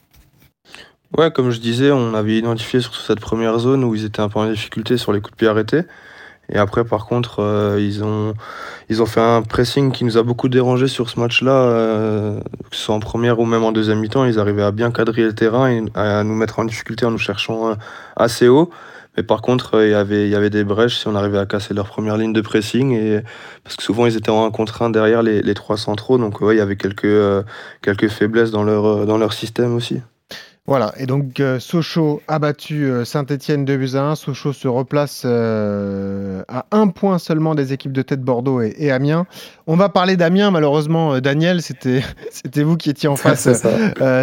Ouais, 1.17 1.31
comme 1.31 1.51
je 1.51 1.59
disais, 1.59 1.91
on 1.91 2.13
avait 2.13 2.37
identifié 2.37 2.81
surtout 2.81 2.99
cette 2.99 3.19
première 3.19 3.57
zone 3.59 3.83
où 3.83 3.95
ils 3.95 4.05
étaient 4.05 4.21
un 4.21 4.29
peu 4.29 4.39
en 4.39 4.49
difficulté 4.49 4.97
sur 4.97 5.13
les 5.13 5.21
coups 5.21 5.31
de 5.31 5.37
pied 5.37 5.47
arrêtés. 5.47 5.83
Et 6.49 6.57
après, 6.57 6.83
par 6.83 7.05
contre, 7.05 7.39
euh, 7.39 7.79
ils, 7.79 8.03
ont, 8.03 8.33
ils 8.89 9.01
ont 9.01 9.05
fait 9.05 9.21
un 9.21 9.41
pressing 9.41 9.91
qui 9.91 10.03
nous 10.03 10.17
a 10.17 10.23
beaucoup 10.23 10.47
dérangé 10.47 10.87
sur 10.87 11.09
ce 11.09 11.19
match-là, 11.19 11.51
euh, 11.51 12.39
que 12.69 12.75
ce 12.75 12.83
soit 12.83 12.95
en 12.95 12.99
première 12.99 13.39
ou 13.39 13.45
même 13.45 13.63
en 13.63 13.71
deuxième 13.71 13.99
mi-temps. 13.99 14.25
Ils 14.25 14.39
arrivaient 14.39 14.63
à 14.63 14.71
bien 14.71 14.91
cadrer 14.91 15.23
le 15.23 15.33
terrain 15.33 15.69
et 15.69 15.83
à 15.95 16.23
nous 16.23 16.35
mettre 16.35 16.59
en 16.59 16.65
difficulté 16.65 17.05
en 17.05 17.11
nous 17.11 17.17
cherchant 17.17 17.69
euh, 17.69 17.75
assez 18.15 18.47
haut. 18.47 18.69
Mais 19.17 19.23
par 19.23 19.41
contre, 19.41 19.83
il 19.83 19.91
y 19.91 19.93
avait, 19.93 20.25
il 20.27 20.31
y 20.31 20.35
avait 20.35 20.49
des 20.49 20.63
brèches 20.63 20.97
si 20.97 21.07
on 21.07 21.15
arrivait 21.15 21.37
à 21.37 21.45
casser 21.45 21.73
leur 21.73 21.87
première 21.87 22.17
ligne 22.17 22.33
de 22.33 22.41
pressing. 22.41 22.91
Et, 22.93 23.21
parce 23.63 23.75
que 23.75 23.83
souvent, 23.83 24.05
ils 24.05 24.17
étaient 24.17 24.29
en 24.29 24.45
1 24.45 24.51
contre 24.51 24.81
1 24.81 24.89
derrière 24.89 25.23
les, 25.23 25.41
les 25.41 25.53
trois 25.53 25.77
centraux. 25.77 26.17
Donc, 26.17 26.41
ouais, 26.41 26.55
il 26.55 26.57
y 26.57 26.61
avait 26.61 26.75
quelques, 26.75 27.05
euh, 27.05 27.43
quelques 27.81 28.09
faiblesses 28.09 28.51
dans 28.51 28.63
leur, 28.63 28.85
euh, 28.85 29.05
dans 29.05 29.17
leur 29.17 29.33
système 29.33 29.73
aussi. 29.75 30.01
Voilà, 30.67 30.95
et 30.97 31.05
donc 31.05 31.39
euh, 31.39 31.59
Sochaux 31.59 32.23
a 32.27 32.39
battu 32.39 32.85
euh, 32.85 33.05
Saint-Etienne 33.05 33.65
de 33.65 33.77
buts 33.77 33.91
à 33.93 34.01
1. 34.01 34.15
Sochaux 34.15 34.51
se 34.51 34.67
replace 34.67 35.21
euh, 35.23 36.41
à 36.47 36.65
un 36.71 36.87
point 36.87 37.19
seulement 37.19 37.53
des 37.53 37.71
équipes 37.71 37.91
de 37.91 38.01
tête 38.01 38.21
Bordeaux 38.21 38.61
et, 38.61 38.89
Amiens. 38.89 39.27
On 39.67 39.75
va 39.75 39.89
parler 39.89 40.17
d'Amiens, 40.17 40.49
malheureusement, 40.49 41.19
Daniel, 41.19 41.61
c'était 41.61 42.63
vous 42.63 42.77
qui 42.77 42.89
étiez 42.89 43.07
en 43.07 43.15
face 43.15 43.47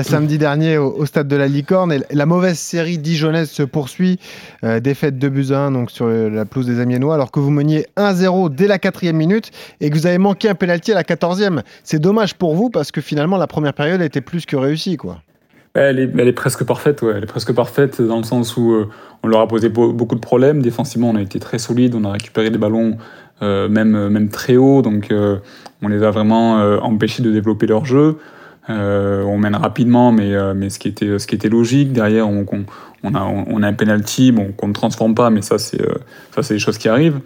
samedi 0.03 0.37
dernier 0.37 0.79
au, 0.79 1.07
stade 1.07 1.29
de 1.29 1.37
la 1.37 1.47
Licorne. 1.47 1.93
Et 1.93 2.01
la 2.11 2.27
mauvaise 2.27 2.59
série 2.59 2.99
dijonnaise 2.99 3.49
se 3.49 3.63
poursuit, 3.63 4.19
défaite 4.81 5.21
de 5.21 5.29
buts 5.29 5.53
à 5.53 5.59
1 5.59 5.71
donc, 5.71 5.93
sur 5.93 6.09
la 6.09 6.45
pelouse 6.45 6.67
des 6.67 6.81
Amiénois, 6.81 7.15
alors 7.15 7.31
que 7.31 7.39
vous 7.39 7.51
meniez 7.51 7.87
1-0 7.97 8.53
dès 8.53 8.67
la 8.67 8.81
quatrième 8.81 9.17
minute 9.17 9.53
et 9.81 9.91
que 9.91 9.95
vous 9.95 10.09
avez 10.09 10.19
manqué 10.19 10.49
un 10.49 10.57
pénalty 10.57 10.91
à 10.91 10.97
la 10.97 11.05
quatorzième. 11.05 11.63
C'est 11.85 12.01
dommage 12.01 12.35
pour 12.35 12.57
vous 12.57 12.69
parce 12.69 12.91
que 12.91 13.01
finalement 13.01 13.37
la 13.37 13.47
première 13.47 13.75
période 13.75 14.03
était 14.03 14.21
plus 14.21 14.45
que 14.45 14.57
réussie. 14.57 14.97
quoi. 14.97 15.19
Elle 15.75 15.99
est, 15.99 16.33
presque 16.33 16.65
parfaite. 16.65 17.03
Elle 17.03 17.23
est 17.23 17.27
presque 17.27 17.53
parfaite 17.53 18.03
dans 18.03 18.19
le 18.19 18.25
sens 18.25 18.57
où 18.59 18.73
euh, 18.73 18.91
on 19.23 19.29
leur 19.29 19.41
a 19.41 19.49
posé 19.49 19.71
beaucoup 19.71 20.15
de 20.15 20.21
problèmes. 20.21 20.61
Défensivement, 20.61 21.11
on 21.11 21.17
a 21.17 21.23
été 21.23 21.39
très 21.39 21.59
solide, 21.59 21.95
on 21.95 22.05
a 22.05 22.13
récupéré 22.13 22.51
des 22.51 22.59
ballons 22.59 22.99
euh, 23.41 23.69
même, 23.69 24.09
même 24.09 24.29
très 24.29 24.57
haut, 24.57 24.83
donc 24.83 25.11
euh, 25.11 25.39
on 25.81 25.89
les 25.89 26.03
a 26.03 26.11
vraiment 26.11 26.59
empêchés 26.83 27.23
de 27.23 27.33
développer 27.33 27.67
leur 27.67 27.87
jeu. 27.87 28.19
on 28.69 29.39
mène 29.39 29.57
rapidement, 29.57 30.13
mais, 30.13 30.31
ce, 30.69 30.79
qui 30.79 30.89
était, 30.89 31.49
logique. 31.49 31.93
Derrière, 31.93 32.29
on, 32.29 32.45
a, 33.15 33.67
un 33.67 33.73
penalty 33.73 34.31
bon, 34.31 34.53
qu'on 34.53 34.69
ne 34.69 34.75
transforme 34.75 35.15
pas, 35.15 35.31
mais 35.31 35.41
c'est 35.41 35.59
ça 35.59 36.43
c'est 36.43 36.55
des 36.55 36.61
choses 36.61 36.77
qui 36.77 36.89
arrivent. 36.89 37.21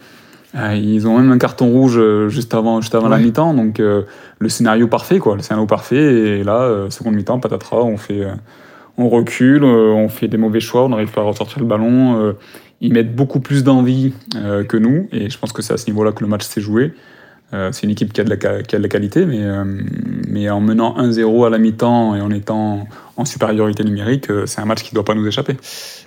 Euh, 0.57 0.75
ils 0.75 1.07
ont 1.07 1.19
même 1.19 1.31
un 1.31 1.39
carton 1.39 1.69
rouge 1.69 1.99
euh, 1.99 2.29
juste 2.29 2.55
avant, 2.55 2.81
juste 2.81 2.95
avant 2.95 3.09
la 3.09 3.19
mi-temps, 3.19 3.53
donc 3.53 3.79
euh, 3.79 4.03
le 4.39 4.49
scénario 4.49 4.89
parfait, 4.89 5.19
quoi. 5.19 5.37
Le 5.37 5.43
scénario 5.43 5.67
parfait. 5.67 6.39
Et 6.39 6.45
là, 6.45 6.87
seconde 6.91 7.15
mi-temps, 7.15 7.39
patatras, 7.41 7.83
on 7.83 7.97
fait, 7.97 8.27
on 8.97 9.09
recule, 9.09 9.65
on 9.65 10.09
fait 10.09 10.29
des 10.29 10.39
mauvais 10.39 10.61
choix, 10.61 10.85
on 10.85 10.89
n'arrive 10.89 11.11
pas 11.11 11.21
à 11.21 11.25
ressortir 11.25 11.59
le 11.61 11.67
ballon. 11.67 12.35
ils 12.81 12.93
mettent 12.93 13.15
beaucoup 13.15 13.41
plus 13.41 13.65
d'envie 13.65 14.13
que 14.33 14.77
nous, 14.77 15.09
et 15.13 15.31
je 15.31 15.39
pense 15.39 15.53
que 15.53 15.63
c'est 15.63 15.75
à 15.75 15.77
ce 15.77 15.87
niveau-là 15.87 16.13
que 16.13 16.23
le 16.23 16.29
match 16.29 16.45
s'est 16.45 16.61
joué. 16.61 16.95
c'est 17.53 17.83
une 17.83 17.91
équipe 17.91 18.13
qui 18.13 18.21
a 18.21 18.25
de 18.25 18.31
la, 18.31 18.37
qui 18.37 18.75
a 18.75 18.79
de 18.79 18.83
la 18.83 18.89
qualité, 18.89 19.27
mais, 19.27 19.45
mais 20.29 20.49
en 20.51 20.61
menant 20.61 20.97
1-0 20.99 21.47
à 21.47 21.51
la 21.51 21.59
mi-temps 21.59 22.15
et 22.15 22.21
en 22.21 22.31
étant 22.31 22.87
en 23.17 23.25
supériorité 23.25 23.85
numérique, 23.85 24.27
c'est 24.47 24.61
un 24.61 24.65
match 24.65 24.83
qui 24.83 24.91
ne 24.91 24.95
doit 24.95 25.05
pas 25.05 25.15
nous 25.15 25.27
échapper. 25.27 25.57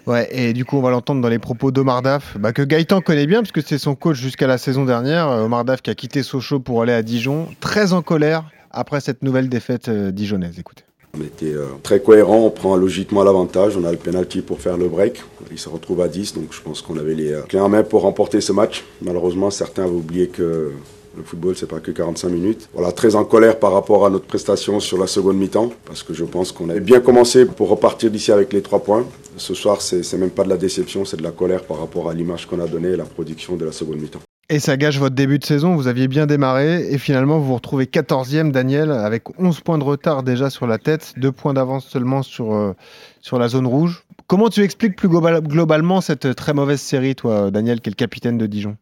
Ouais, 0.06 0.28
et 0.32 0.54
du 0.54 0.66
coup, 0.66 0.78
on 0.78 0.82
va 0.82 0.92
l'entendre 0.92 1.22
dans 1.22 1.30
les 1.30 1.40
propos 1.40 1.72
d'Omar 1.72 2.02
Daf, 2.02 2.38
bah, 2.38 2.54
que 2.54 2.62
Gaëtan 2.62 3.02
connaît 3.02 3.28
bien, 3.28 3.42
parce 3.42 3.52
que 3.52 3.62
c'est 3.62 3.78
son 3.78 3.96
coach 3.96 4.18
jusqu'à 4.18 4.48
la 4.48 4.58
saison 4.58 4.86
dernière. 4.86 5.28
Omar 5.28 5.66
Daf 5.66 5.82
qui 5.82 5.90
a 5.90 5.96
quitté 5.96 6.24
Sochaux 6.24 6.60
pour 6.60 6.82
aller 6.82 6.94
à 6.94 7.02
Dijon, 7.02 7.48
très 7.60 7.94
en 7.94 8.02
colère 8.02 8.46
après 8.72 9.02
cette 9.02 9.24
nouvelle 9.24 9.50
défaite 9.50 9.90
dijonnaise. 9.90 10.60
Écoutez. 10.60 10.84
On 11.18 11.22
était 11.22 11.54
euh, 11.54 11.66
très 11.82 12.00
cohérent, 12.02 12.38
on 12.46 12.50
prend 12.52 12.76
logiquement 12.76 13.24
l'avantage, 13.24 13.76
on 13.76 13.84
a 13.84 13.92
le 13.92 13.98
penalty 13.98 14.42
pour 14.42 14.62
faire 14.62 14.78
le 14.78 14.88
break. 14.88 15.24
Il 15.52 15.58
se 15.58 15.68
retrouve 15.68 16.02
à 16.02 16.08
10, 16.08 16.36
donc 16.36 16.52
je 16.52 16.62
pense 16.62 16.84
qu'on 16.84 16.98
avait 16.98 17.16
les 17.16 17.34
euh, 17.34 17.42
clés 17.42 17.60
en 17.60 17.70
main 17.70 17.82
pour 17.82 18.04
remporter 18.04 18.42
ce 18.42 18.52
match. 18.52 18.84
Malheureusement, 19.02 19.50
certains 19.50 19.86
avaient 19.86 19.96
oublié 19.96 20.28
que 20.28 20.72
le 21.16 21.24
football, 21.24 21.56
c'est 21.56 21.68
pas 21.68 21.80
que 21.80 21.92
45 21.92 22.30
minutes. 22.30 22.70
Voilà, 22.74 22.92
très 22.92 23.16
en 23.16 23.26
colère 23.26 23.60
par 23.60 23.74
rapport 23.74 24.06
à 24.06 24.10
notre 24.10 24.26
prestation 24.26 24.80
sur 24.80 24.98
la 24.98 25.08
seconde 25.08 25.38
mi-temps, 25.38 25.72
parce 25.86 26.04
que 26.04 26.14
je 26.14 26.24
pense 26.24 26.52
qu'on 26.52 26.70
avait 26.70 26.80
bien 26.80 27.00
commencé 27.00 27.46
pour 27.46 27.70
repartir 27.70 28.12
d'ici 28.12 28.32
avec 28.32 28.54
les 28.54 28.62
trois 28.62 28.84
points. 28.84 29.06
Ce 29.38 29.54
soir, 29.54 29.82
c'est 29.82 30.18
même 30.18 30.30
pas 30.30 30.44
de 30.44 30.50
la 30.50 30.58
déception, 30.58 31.06
c'est 31.06 31.18
de 31.18 31.24
la 31.24 31.32
colère 31.32 31.64
par 31.64 31.80
rapport 31.80 32.10
à 32.10 32.14
l'image 32.14 32.46
qu'on 32.46 32.60
a 32.60 32.68
donnée 32.68 32.90
et 32.90 32.98
la 32.98 33.06
production 33.06 33.56
de 33.56 33.66
la 33.66 33.72
seconde 33.72 34.00
mi-temps. 34.00 34.20
Et 34.52 34.58
ça 34.58 34.78
gâche 34.78 34.98
votre 34.98 35.14
début 35.14 35.38
de 35.38 35.46
saison, 35.46 35.76
vous 35.76 35.86
aviez 35.86 36.08
bien 36.08 36.26
démarré 36.26 36.92
et 36.92 36.98
finalement 36.98 37.38
vous 37.38 37.46
vous 37.46 37.56
retrouvez 37.56 37.86
14e 37.86 38.52
Daniel 38.52 38.90
avec 38.90 39.26
11 39.38 39.60
points 39.60 39.78
de 39.78 39.84
retard 39.84 40.24
déjà 40.24 40.50
sur 40.50 40.66
la 40.66 40.80
tête, 40.80 41.14
2 41.18 41.32
points 41.32 41.54
d'avance 41.54 41.86
seulement 41.86 42.24
sur, 42.24 42.56
euh, 42.56 42.74
sur 43.22 43.38
la 43.38 43.48
zone 43.48 43.68
rouge. 43.68 44.06
Comment 44.26 44.50
tu 44.50 44.64
expliques 44.64 44.96
plus 44.96 45.08
globalement 45.08 46.02
cette 46.02 46.34
très 46.34 46.54
mauvaise 46.54 46.82
série 46.82 47.14
toi 47.14 47.52
Daniel 47.52 47.80
qui 47.80 47.90
est 47.90 47.92
le 47.92 47.96
capitaine 47.96 48.40
de 48.40 48.48
Dijon? 48.48 48.76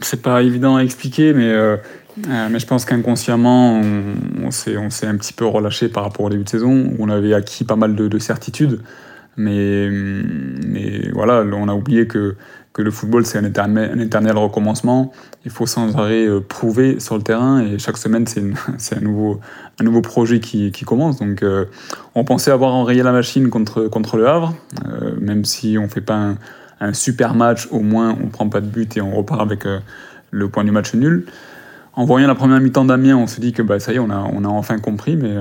C'est 0.00 0.22
pas 0.22 0.42
évident 0.42 0.76
à 0.76 0.82
expliquer 0.82 1.32
mais, 1.32 1.50
euh, 1.50 1.76
euh, 2.28 2.48
mais 2.50 2.58
je 2.58 2.66
pense 2.66 2.84
qu'inconsciemment 2.84 3.80
on, 4.42 4.50
s'est 4.50 4.76
un 4.76 5.16
petit 5.16 5.32
peu 5.32 5.46
relâché 5.46 5.88
par 5.88 6.04
rapport 6.04 6.26
au 6.26 6.30
début 6.30 6.44
de 6.44 6.48
saison 6.48 6.86
où 6.86 6.96
on 6.98 7.08
avait 7.08 7.34
acquis 7.34 7.64
pas 7.64 7.76
mal 7.76 7.94
de, 7.94 8.08
de 8.08 8.18
certitudes. 8.18 8.80
Mais, 9.36 9.88
mais 9.90 11.10
voilà, 11.12 11.44
on 11.52 11.68
a 11.68 11.74
oublié 11.74 12.06
que 12.06 12.36
que 12.72 12.82
le 12.82 12.90
football, 12.90 13.24
c'est 13.24 13.38
un 13.38 13.44
un 13.44 13.98
éternel, 14.00 14.36
recommencement. 14.36 15.12
Il 15.44 15.52
faut 15.52 15.64
sans 15.64 15.96
arrêt 15.96 16.26
euh, 16.26 16.40
prouver 16.40 16.98
sur 16.98 17.16
le 17.16 17.22
terrain 17.22 17.60
et 17.60 17.78
chaque 17.78 17.96
semaine, 17.96 18.26
c'est 18.26 18.42
un, 18.96 19.00
nouveau, 19.00 19.38
un 19.78 19.84
nouveau 19.84 20.00
projet 20.00 20.40
qui, 20.40 20.72
qui 20.72 20.84
commence. 20.84 21.20
Donc, 21.20 21.44
on 22.16 22.24
pensait 22.24 22.50
avoir 22.50 22.74
enrayé 22.74 23.04
la 23.04 23.12
machine 23.12 23.48
contre, 23.48 23.86
contre 23.86 24.16
le 24.16 24.26
Havre, 24.26 24.54
même 25.20 25.44
si 25.44 25.76
on 25.78 25.82
ne 25.82 25.88
fait 25.88 26.00
pas 26.00 26.16
un, 26.16 26.36
un, 26.84 26.92
super 26.92 27.34
match, 27.34 27.68
au 27.70 27.80
moins 27.80 28.16
on 28.22 28.28
prend 28.28 28.48
pas 28.48 28.60
de 28.60 28.66
but 28.66 28.96
et 28.96 29.00
on 29.00 29.14
repart 29.14 29.40
avec 29.40 29.64
le 30.30 30.48
point 30.48 30.64
du 30.64 30.70
match 30.70 30.94
nul. 30.94 31.26
En 31.94 32.04
voyant 32.04 32.26
la 32.26 32.34
première 32.34 32.60
mi-temps 32.60 32.84
d'Amiens, 32.84 33.16
on 33.16 33.26
se 33.26 33.40
dit 33.40 33.52
que 33.52 33.62
bah, 33.62 33.78
ça 33.78 33.92
y 33.92 33.96
est, 33.96 33.98
on 34.00 34.10
a, 34.10 34.28
on 34.32 34.44
a 34.44 34.48
enfin 34.48 34.78
compris, 34.78 35.16
mais 35.16 35.34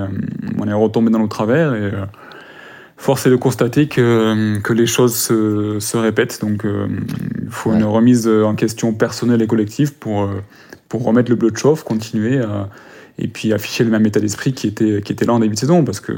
on 0.59 0.67
est 0.67 0.73
retombé 0.73 1.09
dans 1.09 1.19
nos 1.19 1.27
travers. 1.27 1.73
Et, 1.73 1.91
force 3.03 3.25
est 3.25 3.29
de 3.29 3.35
constater 3.35 3.88
que, 3.88 4.59
que 4.59 4.71
les 4.71 4.85
choses 4.85 5.15
se, 5.15 5.77
se 5.79 5.97
répètent. 5.97 6.39
Donc, 6.41 6.65
euh, 6.65 6.88
il 7.41 7.50
faut 7.50 7.73
une 7.73 7.83
remise 7.83 8.27
en 8.27 8.55
question 8.55 8.93
personnelle 8.93 9.41
et 9.41 9.47
collective 9.47 9.93
pour, 9.93 10.23
euh, 10.23 10.41
pour 10.88 11.03
remettre 11.03 11.29
le 11.29 11.35
bleu 11.35 11.51
de 11.51 11.57
chauffe, 11.57 11.83
continuer 11.83 12.39
à, 12.39 12.69
et 13.20 13.27
puis 13.27 13.53
afficher 13.53 13.84
le 13.84 13.91
même 13.91 14.05
état 14.05 14.20
d'esprit 14.20 14.53
qui 14.53 14.67
était, 14.67 15.01
qui 15.01 15.12
était 15.12 15.25
là 15.25 15.34
en 15.34 15.39
début 15.39 15.53
de 15.53 15.60
saison, 15.60 15.84
parce 15.84 16.00
qu'on 16.00 16.13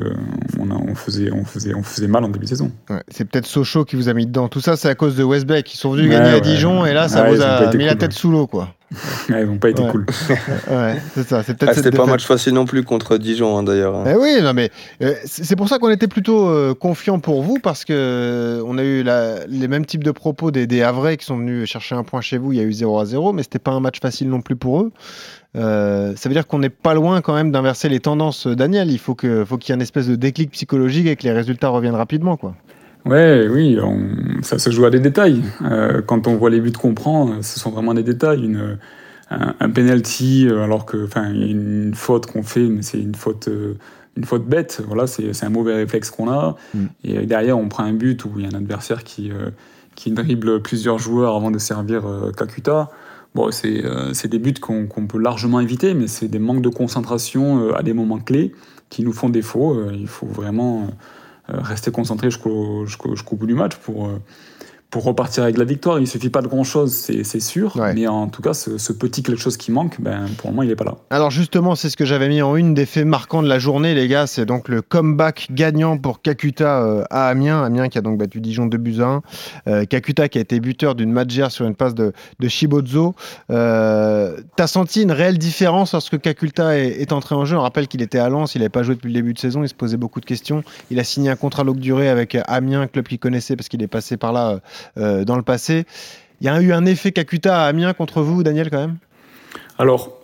on 0.60 0.96
faisait, 0.96 1.32
on, 1.32 1.44
faisait, 1.44 1.74
on 1.74 1.84
faisait 1.84 2.08
mal 2.08 2.24
en 2.24 2.30
début 2.30 2.46
de 2.46 2.50
saison. 2.50 2.72
c'est 3.10 3.26
peut-être 3.26 3.46
Sochaux 3.46 3.86
qui 3.86 3.96
vous 3.96 4.10
a 4.10 4.14
mis 4.14 4.26
dedans. 4.26 4.48
Tout 4.48 4.62
ça, 4.62 4.78
c'est 4.78 4.90
à 4.90 4.96
cause 4.96 5.16
de 5.16 5.24
Westbeck. 5.24 5.74
Ils 5.74 5.78
sont 5.78 5.92
venus 5.92 6.10
gagner 6.10 6.32
à 6.32 6.40
Dijon, 6.40 6.86
et 6.86 6.94
là, 6.94 7.08
ça 7.08 7.30
vous 7.30 7.42
a 7.42 7.74
mis 7.74 7.86
la 7.86 7.96
tête 7.96 8.14
sous 8.14 8.32
l'eau. 8.32 8.48
quoi. 8.48 8.76
ils 9.30 9.46
n'ont 9.46 9.58
pas 9.58 9.70
été 9.70 9.84
cool. 9.88 10.06
c'est 11.14 11.28
ça. 11.28 11.42
Ah, 11.42 11.74
c'était 11.74 11.92
pas 11.92 12.04
un 12.04 12.08
match 12.08 12.26
facile 12.26 12.54
non 12.54 12.66
plus 12.66 12.84
contre 12.84 13.18
Dijon, 13.18 13.58
hein, 13.58 13.64
d'ailleurs. 13.64 13.96
Hein. 13.96 14.04
Eh 14.08 14.16
oui, 14.16 14.38
non, 14.42 14.54
mais 14.54 14.70
euh, 15.02 15.16
c'est 15.26 15.56
pour 15.56 15.68
ça 15.70 15.80
qu'on 15.80 15.90
était 15.90 16.08
plutôt 16.08 16.48
euh, 16.50 16.74
confiants 16.74 17.20
pour 17.20 17.42
vous, 17.42 17.60
parce 17.60 17.84
que 17.84 17.94
euh, 17.94 18.64
on 18.66 18.78
a 18.78 18.84
eu 18.84 19.04
la, 19.04 19.46
les 19.48 19.68
mêmes 19.68 19.86
types 19.86 20.04
de 20.04 20.12
propos 20.12 20.52
des, 20.52 20.68
des 20.68 20.82
Havrais 20.82 21.18
qui 21.18 21.26
sont 21.26 21.38
venus 21.38 21.70
chercher 21.70 21.96
un 21.96 22.04
point 22.04 22.22
chez 22.22 22.38
vous. 22.38 22.54
Il 22.54 22.58
y 22.58 22.62
a 22.62 22.64
eu 22.64 22.74
0 22.74 23.00
à 23.00 23.06
0, 23.06 23.34
mais 23.34 23.44
c'était 23.44 23.60
pas 23.60 23.72
un 23.72 23.80
match 23.80 24.00
facile 24.00 24.30
non 24.30 24.42
plus 24.42 24.56
pour 24.56 24.82
eux. 24.82 24.92
Euh, 25.56 26.14
ça 26.16 26.28
veut 26.28 26.36
dire 26.36 26.48
qu'on 26.48 26.60
n'est 26.60 26.70
pas 26.70 26.94
loin 26.94 27.22
quand 27.22 27.34
même 27.34 27.52
d'inverser 27.52 27.90
les 27.90 28.00
tendances, 28.00 28.48
Daniel. 28.48 28.92
Il 28.92 29.00
faut 29.00 29.16
qu'il 29.16 29.46
faut 29.46 29.58
qu'il 29.58 29.70
y 29.70 29.74
ait 29.74 29.76
une 29.76 29.82
espèce 29.82 30.08
de 30.08 30.16
déclic 30.16 30.52
psychologique 30.52 31.08
et 31.08 31.16
que 31.16 31.24
les 31.24 31.32
résultats 31.32 31.70
reviennent 31.70 31.96
rapidement. 31.96 32.38
Quoi. 32.38 32.56
Ouais, 33.06 33.48
oui, 33.50 33.78
ça 34.42 34.58
se 34.58 34.70
joue 34.72 34.86
à 34.86 34.90
des 34.90 35.00
détails. 35.00 35.44
Euh, 35.64 36.02
quand 36.02 36.28
on 36.28 36.36
voit 36.36 36.50
les 36.50 36.60
buts 36.60 36.72
qu'on 36.72 36.94
prend, 36.94 37.42
ce 37.42 37.60
sont 37.60 37.70
vraiment 37.70 37.94
des 37.94 38.04
détails. 38.04 38.44
Une, 38.44 38.78
un, 39.30 39.70
penalty, 39.70 40.48
euh, 40.48 40.64
alors 40.64 40.86
que, 40.86 41.06
enfin, 41.06 41.32
une 41.32 41.94
faute 41.96 42.26
qu'on 42.26 42.44
fait, 42.44 42.68
mais 42.68 42.82
c'est 42.82 43.00
une 43.00 43.16
faute, 43.16 43.50
une 44.18 44.24
faute 44.24 44.46
bête. 44.46 44.82
Voilà, 44.88 45.08
c'est 45.08 45.44
un 45.44 45.50
mauvais 45.50 45.76
réflexe 45.76 46.10
qu'on 46.10 46.30
a. 46.30 46.56
Mm. 46.74 46.86
Et 47.06 47.26
derrière, 47.26 47.58
on 47.58 47.70
prend 47.70 47.84
un 47.84 47.94
but 47.94 48.26
où 48.26 48.32
il 48.38 48.44
y 48.44 48.46
a 48.46 48.50
un 48.56 48.60
adversaire 48.60 49.04
qui, 49.04 49.32
qui 49.96 50.12
dribble 50.12 50.62
plusieurs 50.62 50.98
joueurs 50.98 51.36
avant 51.36 51.52
de 51.52 51.60
servir 51.60 52.04
Kakuta. 52.36 52.90
Bon, 53.36 53.50
euh, 53.66 54.14
c'est 54.14 54.30
des 54.30 54.40
buts 54.40 54.54
qu'on 54.54 55.08
peut 55.08 55.20
largement 55.20 55.60
éviter, 55.60 55.94
mais 55.94 56.08
c'est 56.08 56.30
des 56.30 56.40
manques 56.40 56.62
de 56.62 56.70
concentration 56.70 57.60
euh, 57.60 57.78
à 57.78 57.84
des 57.84 57.92
moments 57.92 58.20
clés 58.20 58.54
qui 58.90 59.04
nous 59.04 59.12
font 59.12 59.28
défaut. 59.28 59.78
Euh, 59.78 59.92
il 59.94 60.08
faut 60.08 60.26
vraiment 60.26 60.88
rester 61.48 61.92
concentré 61.92 62.32
jusqu'au 62.32 62.86
bout 63.34 63.46
du 63.46 63.54
match 63.54 63.76
pour, 63.76 64.10
pour 64.96 65.04
repartir 65.04 65.44
avec 65.44 65.58
la 65.58 65.66
victoire. 65.66 66.00
Il 66.00 66.08
suffit 66.08 66.30
pas 66.30 66.42
de 66.42 66.48
grand-chose, 66.48 66.94
c'est 66.94 67.40
sûr. 67.42 67.76
Mais 67.94 68.08
en 68.08 68.30
tout 68.30 68.42
cas, 68.42 68.54
ce, 68.54 68.94
petit 68.94 69.24
quelque 69.24 69.42
chose 69.42 69.58
qui 69.58 69.70
manque, 69.74 70.00
ben, 70.00 70.28
pour 70.38 70.54
moi, 70.54 70.64
il 70.64 70.70
n'est 70.70 70.78
pas 70.78 70.86
là. 70.86 70.96
Alors 71.10 71.32
justement, 71.32 71.76
c'est 71.76 71.90
ce 71.90 71.98
que 71.98 72.06
j'avais 72.06 72.30
mis 72.30 72.42
en 72.42 72.56
une 72.56 72.74
des 72.74 72.86
faits 72.86 73.06
marquants 73.06 73.44
de 73.44 73.50
la 73.50 73.60
journée, 73.60 73.94
les 73.94 74.08
gars. 74.08 74.26
C'est 74.26 74.46
donc 74.46 74.70
le 74.70 74.82
comeback 74.82 75.48
gagnant 75.52 75.98
pour 75.98 76.22
Kakuta 76.22 76.82
euh, 76.82 77.04
à 77.10 77.28
Amiens. 77.28 77.62
Amiens 77.62 77.90
qui 77.90 77.98
a 77.98 78.02
donc 78.02 78.18
battu 78.18 78.40
Dijon 78.40 78.68
2 78.68 78.78
buts 78.78 79.02
1. 79.02 79.22
Euh, 79.68 79.84
Kakuta 79.84 80.30
qui 80.30 80.38
a 80.38 80.42
été 80.42 80.62
buteur 80.62 80.96
d'une 80.96 81.12
Madjer 81.12 81.48
sur 81.50 81.66
une 81.66 81.76
passe 81.76 81.94
de, 81.94 82.14
de 82.40 82.48
Shibozo. 82.48 83.16
Euh, 83.52 84.38
T'as 84.56 84.68
senti 84.68 85.04
une 85.04 85.12
réelle 85.12 85.38
différence 85.38 85.92
lorsque 85.92 86.22
Kakuta 86.22 86.78
est, 86.78 87.12
entré 87.12 87.36
en 87.36 87.44
jeu? 87.44 87.58
On 87.58 87.62
rappelle 87.62 87.90
qu'il 87.90 88.02
était 88.02 88.20
à 88.20 88.30
Lens, 88.30 88.56
il 88.56 88.60
n'avait 88.60 88.70
pas 88.70 88.84
joué 88.84 88.96
depuis 88.96 89.10
le 89.10 89.16
début 89.16 89.34
de 89.34 89.40
saison, 89.40 89.62
il 89.62 89.68
se 89.68 89.76
posait 89.76 89.98
beaucoup 89.98 90.22
de 90.22 90.26
questions. 90.26 90.64
Il 90.90 91.02
a 91.02 91.04
signé 91.04 91.30
un 91.30 91.36
contrat 91.36 91.66
longue 91.66 91.80
durée 91.80 92.08
avec 92.08 92.38
Amiens, 92.48 92.88
club 92.88 93.10
qu'il 93.10 93.20
connaissait 93.20 93.58
parce 93.58 93.68
qu'il 93.68 93.84
est 93.84 93.88
passé 93.88 94.16
par 94.16 94.32
là 94.32 94.52
euh, 94.52 94.60
dans 94.98 95.36
le 95.36 95.42
passé. 95.42 95.86
Il 96.42 96.48
y 96.48 96.50
a 96.50 96.62
eu 96.62 96.74
un 96.74 96.86
effet 96.86 97.12
Kakuta 97.12 97.64
à 97.64 97.68
Amiens 97.68 97.94
contre 97.94 98.22
vous, 98.22 98.44
Daniel, 98.44 98.70
quand 98.70 98.80
même? 98.80 98.98
Alors, 99.78 100.22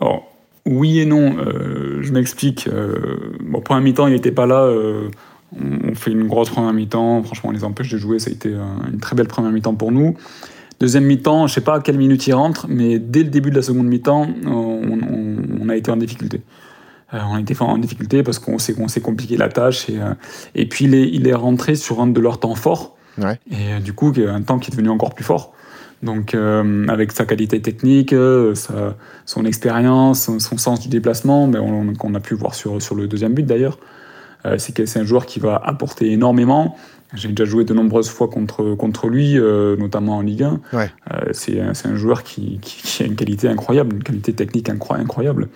oui 0.65 0.99
et 0.99 1.05
non. 1.05 1.37
Euh, 1.37 1.99
je 2.01 2.11
m'explique. 2.11 2.67
Euh, 2.67 3.33
bon, 3.41 3.63
mi-temps, 3.79 4.07
il 4.07 4.13
n'était 4.13 4.31
pas 4.31 4.45
là. 4.45 4.71
on 5.59 5.95
fait 5.95 6.11
une 6.11 6.27
grosse 6.27 6.49
première 6.49 6.73
mi-temps. 6.73 7.23
Franchement, 7.23 7.49
on 7.49 7.53
les 7.53 7.63
empêche 7.63 7.89
de 7.89 7.97
jouer. 7.97 8.19
Ça 8.19 8.29
a 8.29 8.33
été 8.33 8.49
une 8.91 8.99
très 8.99 9.15
belle 9.15 9.27
première 9.27 9.51
mi-temps 9.51 9.75
pour 9.75 9.91
nous. 9.91 10.15
Deuxième 10.81 11.05
mi-temps, 11.05 11.45
je 11.45 11.51
ne 11.51 11.55
sais 11.55 11.61
pas 11.61 11.75
à 11.75 11.79
quelle 11.79 11.99
minute 11.99 12.25
il 12.25 12.33
rentre, 12.33 12.65
mais 12.67 12.97
dès 12.97 13.21
le 13.21 13.29
début 13.29 13.51
de 13.51 13.55
la 13.55 13.61
seconde 13.61 13.85
mi-temps, 13.85 14.27
on, 14.47 15.69
a 15.69 15.75
été 15.75 15.91
en 15.91 15.95
difficulté. 15.95 16.41
on 17.13 17.35
a 17.35 17.39
été 17.39 17.55
en 17.59 17.77
difficulté 17.77 18.23
parce 18.23 18.39
qu'on 18.39 18.57
s'est 18.57 19.01
compliqué 19.01 19.37
la 19.37 19.49
tâche. 19.49 19.85
Et, 20.55 20.65
puis, 20.67 20.85
il 20.85 21.27
est 21.27 21.35
rentré 21.35 21.75
sur 21.75 22.01
un 22.01 22.07
de 22.07 22.19
leurs 22.19 22.39
temps 22.39 22.55
forts. 22.55 22.97
Et 23.49 23.73
euh, 23.73 23.79
du 23.79 23.93
coup, 23.93 24.13
un 24.17 24.41
temps 24.41 24.59
qui 24.59 24.69
est 24.69 24.71
devenu 24.71 24.89
encore 24.89 25.13
plus 25.13 25.23
fort. 25.23 25.53
Donc, 26.03 26.33
euh, 26.33 26.87
avec 26.87 27.11
sa 27.11 27.25
qualité 27.25 27.61
technique, 27.61 28.11
euh, 28.13 28.55
son 29.25 29.45
expérience, 29.45 30.29
son, 30.39 30.57
sens 30.57 30.79
du 30.79 30.87
déplacement, 30.87 31.47
mais 31.47 31.59
qu'on 31.97 32.15
a 32.15 32.19
pu 32.19 32.33
voir 32.33 32.55
sur, 32.55 32.81
sur 32.81 32.95
le 32.95 33.07
deuxième 33.07 33.33
but 33.33 33.45
d'ailleurs, 33.45 33.77
c'est 34.57 34.73
que 34.73 34.87
c'est 34.87 34.99
un 34.99 35.05
joueur 35.05 35.27
qui 35.27 35.39
va 35.39 35.55
apporter 35.63 36.11
énormément. 36.11 36.75
J'ai 37.13 37.27
déjà 37.27 37.45
joué 37.45 37.63
de 37.63 37.75
nombreuses 37.75 38.09
fois 38.09 38.27
contre, 38.27 38.73
contre 38.73 39.07
lui, 39.07 39.35
notamment 39.35 40.17
en 40.17 40.21
Ligue 40.21 40.41
1. 40.73 40.87
c'est 41.31 41.59
un 41.59 41.95
joueur 41.95 42.23
qui, 42.23 42.57
qui, 42.63 43.03
a 43.03 43.05
une 43.05 43.15
qualité 43.15 43.47
incroyable, 43.49 43.97
une 43.97 44.03
qualité 44.03 44.33
technique 44.33 44.67
incroyable. 44.69 45.49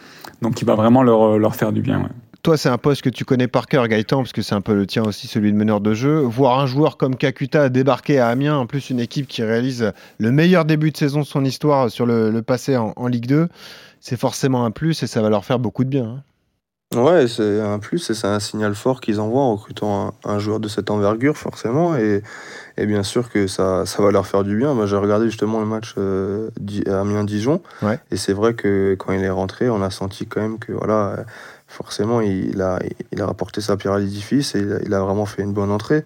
Donc, 0.43 0.61
il 0.61 0.65
va 0.65 0.75
vraiment 0.75 1.01
leur, 1.01 1.39
leur 1.39 1.55
faire 1.55 1.71
du 1.71 1.81
bien. 1.81 2.09
Toi, 2.45 2.57
c'est 2.57 2.69
un 2.69 2.77
poste 2.77 3.01
que 3.01 3.09
tu 3.09 3.25
connais 3.25 3.47
par 3.47 3.65
cœur, 3.65 3.87
Gaëtan, 3.87 4.17
parce 4.17 4.31
que 4.31 4.43
c'est 4.43 4.53
un 4.53 4.61
peu 4.61 4.75
le 4.75 4.85
tien 4.85 5.01
aussi, 5.01 5.25
celui 5.25 5.51
de 5.51 5.57
meneur 5.57 5.81
de 5.81 5.95
jeu. 5.95 6.19
Voir 6.19 6.59
un 6.59 6.67
joueur 6.67 6.95
comme 6.95 7.15
Kakuta 7.15 7.69
débarquer 7.69 8.19
à 8.19 8.27
Amiens, 8.27 8.55
en 8.55 8.67
plus 8.67 8.91
une 8.91 8.99
équipe 8.99 9.27
qui 9.27 9.41
réalise 9.41 9.91
le 10.19 10.31
meilleur 10.31 10.63
début 10.63 10.91
de 10.91 10.97
saison 10.97 11.21
de 11.21 11.25
son 11.25 11.43
histoire 11.43 11.89
sur 11.89 12.05
le, 12.05 12.39
passé 12.43 12.77
en, 12.77 13.07
Ligue 13.07 13.25
2, 13.25 13.47
c'est 13.99 14.15
forcément 14.15 14.63
un 14.63 14.69
plus 14.69 15.01
et 15.01 15.07
ça 15.07 15.23
va 15.23 15.31
leur 15.31 15.43
faire 15.43 15.57
beaucoup 15.57 15.83
de 15.83 15.89
bien. 15.89 16.05
Hein. 16.05 16.23
Ouais, 16.95 17.27
c'est 17.27 17.59
un 17.59 17.79
plus 17.79 18.11
et 18.11 18.13
c'est 18.13 18.27
un 18.27 18.39
signal 18.39 18.75
fort 18.75 19.01
qu'ils 19.01 19.19
envoient 19.19 19.41
en 19.41 19.55
recrutant 19.55 20.13
un, 20.23 20.37
joueur 20.37 20.59
de 20.59 20.67
cette 20.67 20.91
envergure, 20.91 21.35
forcément. 21.35 21.95
Et, 21.97 22.21
bien 22.77 23.01
sûr 23.01 23.31
que 23.31 23.47
ça, 23.47 23.87
ça 23.87 24.03
va 24.03 24.11
leur 24.11 24.27
faire 24.27 24.43
du 24.43 24.55
bien. 24.55 24.75
Moi, 24.75 24.85
j'ai 24.85 24.95
regardé 24.95 25.25
justement 25.25 25.59
le 25.61 25.65
match 25.65 25.95
euh, 25.97 26.51
Amiens-Dijon. 26.85 27.63
Et 28.11 28.17
c'est 28.17 28.33
vrai 28.33 28.53
que 28.53 28.95
quand 28.99 29.13
il 29.13 29.23
est 29.23 29.31
rentré, 29.31 29.67
on 29.67 29.81
a 29.81 29.89
senti 29.89 30.27
quand 30.27 30.41
même 30.41 30.59
que 30.59 30.73
voilà 30.73 31.25
forcément, 31.75 32.21
il 32.21 32.61
a, 32.61 32.79
il 33.11 33.21
rapporté 33.21 33.61
sa 33.61 33.77
pierre 33.77 33.93
à 33.93 33.99
l'édifice 33.99 34.55
et 34.55 34.65
il 34.85 34.93
a, 34.93 34.99
vraiment 35.01 35.25
fait 35.25 35.43
une 35.43 35.53
bonne 35.53 35.71
entrée. 35.71 36.03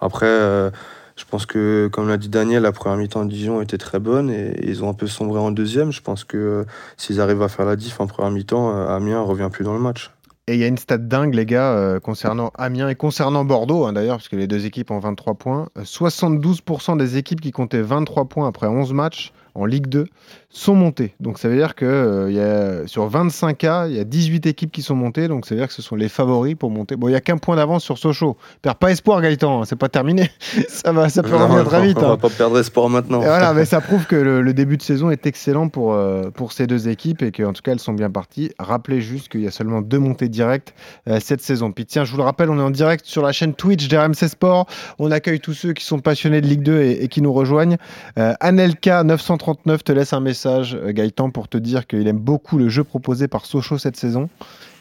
Après, 0.00 0.26
euh, 0.26 0.70
je 1.16 1.24
pense 1.24 1.46
que, 1.46 1.88
comme 1.92 2.08
l'a 2.08 2.16
dit 2.16 2.28
Daniel, 2.28 2.64
la 2.64 2.72
première 2.72 2.98
mi-temps 2.98 3.24
de 3.24 3.30
Dijon 3.30 3.62
était 3.62 3.78
très 3.78 4.00
bonne 4.00 4.30
et, 4.30 4.54
ils 4.66 4.82
ont 4.82 4.90
un 4.90 4.94
peu 4.94 5.06
sombré 5.06 5.38
en 5.38 5.52
deuxième. 5.52 5.92
Je 5.92 6.02
pense 6.02 6.24
que 6.24 6.36
euh, 6.36 6.64
s'ils 6.96 7.20
arrivent 7.20 7.42
à 7.42 7.48
faire 7.48 7.64
la 7.64 7.76
diff 7.76 8.00
en 8.00 8.06
première 8.06 8.32
mi-temps, 8.32 8.76
euh, 8.76 8.88
Amiens 8.88 9.20
revient 9.20 9.48
plus 9.50 9.64
dans 9.64 9.74
le 9.74 9.80
match. 9.80 10.10
Et 10.46 10.54
il 10.54 10.60
y 10.60 10.64
a 10.64 10.66
une 10.66 10.76
stat 10.76 10.98
dingue, 10.98 11.32
les 11.32 11.46
gars, 11.46 11.98
concernant 12.02 12.50
Amiens 12.58 12.90
et 12.90 12.94
concernant 12.94 13.46
Bordeaux, 13.46 13.86
hein, 13.86 13.94
d'ailleurs, 13.94 14.18
parce 14.18 14.28
que 14.28 14.36
les 14.36 14.46
deux 14.46 14.66
équipes 14.66 14.90
ont 14.90 14.98
23 14.98 15.34
points. 15.36 15.68
Euh, 15.78 15.84
72% 15.84 16.98
des 16.98 17.16
équipes 17.16 17.40
qui 17.40 17.50
comptaient 17.50 17.80
23 17.80 18.26
points 18.26 18.46
après 18.46 18.66
11 18.66 18.92
matchs 18.92 19.32
en 19.54 19.66
Ligue 19.66 19.86
2 19.86 20.06
sont 20.50 20.74
montées. 20.74 21.14
Donc 21.20 21.38
ça 21.38 21.48
veut 21.48 21.56
dire 21.56 21.74
que 21.74 21.84
euh, 21.84 22.30
y 22.30 22.40
a, 22.40 22.86
sur 22.86 23.08
25K, 23.10 23.88
il 23.90 23.96
y 23.96 24.00
a 24.00 24.04
18 24.04 24.46
équipes 24.46 24.70
qui 24.70 24.82
sont 24.82 24.94
montées. 24.94 25.26
Donc 25.26 25.46
ça 25.46 25.54
veut 25.54 25.60
dire 25.60 25.68
que 25.68 25.74
ce 25.74 25.82
sont 25.82 25.96
les 25.96 26.08
favoris 26.08 26.54
pour 26.54 26.70
monter. 26.70 26.96
Bon, 26.96 27.08
il 27.08 27.10
n'y 27.10 27.16
a 27.16 27.20
qu'un 27.20 27.38
point 27.38 27.56
d'avance 27.56 27.82
sur 27.82 27.98
Sochaux. 27.98 28.36
Perds 28.62 28.76
pas 28.76 28.90
espoir, 28.90 29.20
Gaëtan. 29.20 29.62
Hein, 29.62 29.64
c'est 29.64 29.76
pas 29.76 29.88
terminé. 29.88 30.30
ça, 30.68 30.92
va, 30.92 31.08
ça 31.08 31.22
peut 31.22 31.34
revenir 31.34 31.64
très 31.64 31.86
vite. 31.86 31.98
On 31.98 32.04
hein. 32.04 32.08
va 32.10 32.16
pas 32.16 32.30
perdre 32.30 32.58
espoir 32.58 32.88
maintenant. 32.88 33.20
Voilà, 33.20 33.52
mais 33.52 33.64
ça 33.64 33.80
prouve 33.80 34.06
que 34.06 34.16
le, 34.16 34.54
début 34.54 34.76
de 34.76 34.82
saison 34.82 35.10
est 35.10 35.26
excellent 35.26 35.68
pour, 35.68 35.94
euh, 35.94 36.30
pour 36.30 36.52
ces 36.52 36.68
deux 36.68 36.88
équipes 36.88 37.22
et 37.22 37.32
qu'en 37.32 37.52
tout 37.52 37.62
cas, 37.62 37.72
elles 37.72 37.80
sont 37.80 37.92
bien 37.92 38.10
parties. 38.10 38.52
Rappelez 38.60 39.00
juste 39.00 39.28
qu'il 39.28 39.42
y 39.42 39.48
a 39.48 39.50
seulement 39.50 39.82
deux 39.82 39.98
montées 39.98 40.28
directes 40.28 40.74
euh, 41.08 41.18
cette 41.20 41.40
saison. 41.40 41.72
Puis 41.72 41.84
tiens, 41.84 42.04
je 42.04 42.12
vous 42.12 42.18
le 42.18 42.22
rappelle, 42.22 42.50
on 42.50 42.58
est 42.58 42.62
en 42.62 42.70
direct 42.70 43.04
sur 43.06 43.22
la 43.22 43.32
chaîne 43.32 43.54
Twitch 43.54 43.88
d'RMC 43.88 44.28
Sport. 44.28 44.66
On 45.00 45.10
accueille 45.10 45.40
tous 45.40 45.54
ceux 45.54 45.72
qui 45.72 45.84
sont 45.84 45.98
passionnés 45.98 46.40
de 46.40 46.46
Ligue 46.46 46.62
2 46.62 46.80
et 46.80 47.08
qui 47.08 47.22
nous 47.22 47.32
rejoignent. 47.32 47.76
Anelka 48.16 49.02
930 49.02 49.43
39 49.44 49.84
te 49.84 49.92
laisse 49.92 50.14
un 50.14 50.20
message, 50.20 50.74
euh, 50.74 50.92
Gaëtan, 50.92 51.30
pour 51.30 51.48
te 51.48 51.58
dire 51.58 51.86
qu'il 51.86 52.08
aime 52.08 52.18
beaucoup 52.18 52.56
le 52.56 52.70
jeu 52.70 52.82
proposé 52.82 53.28
par 53.28 53.44
Sochaux 53.44 53.76
cette 53.76 53.96
saison. 53.96 54.30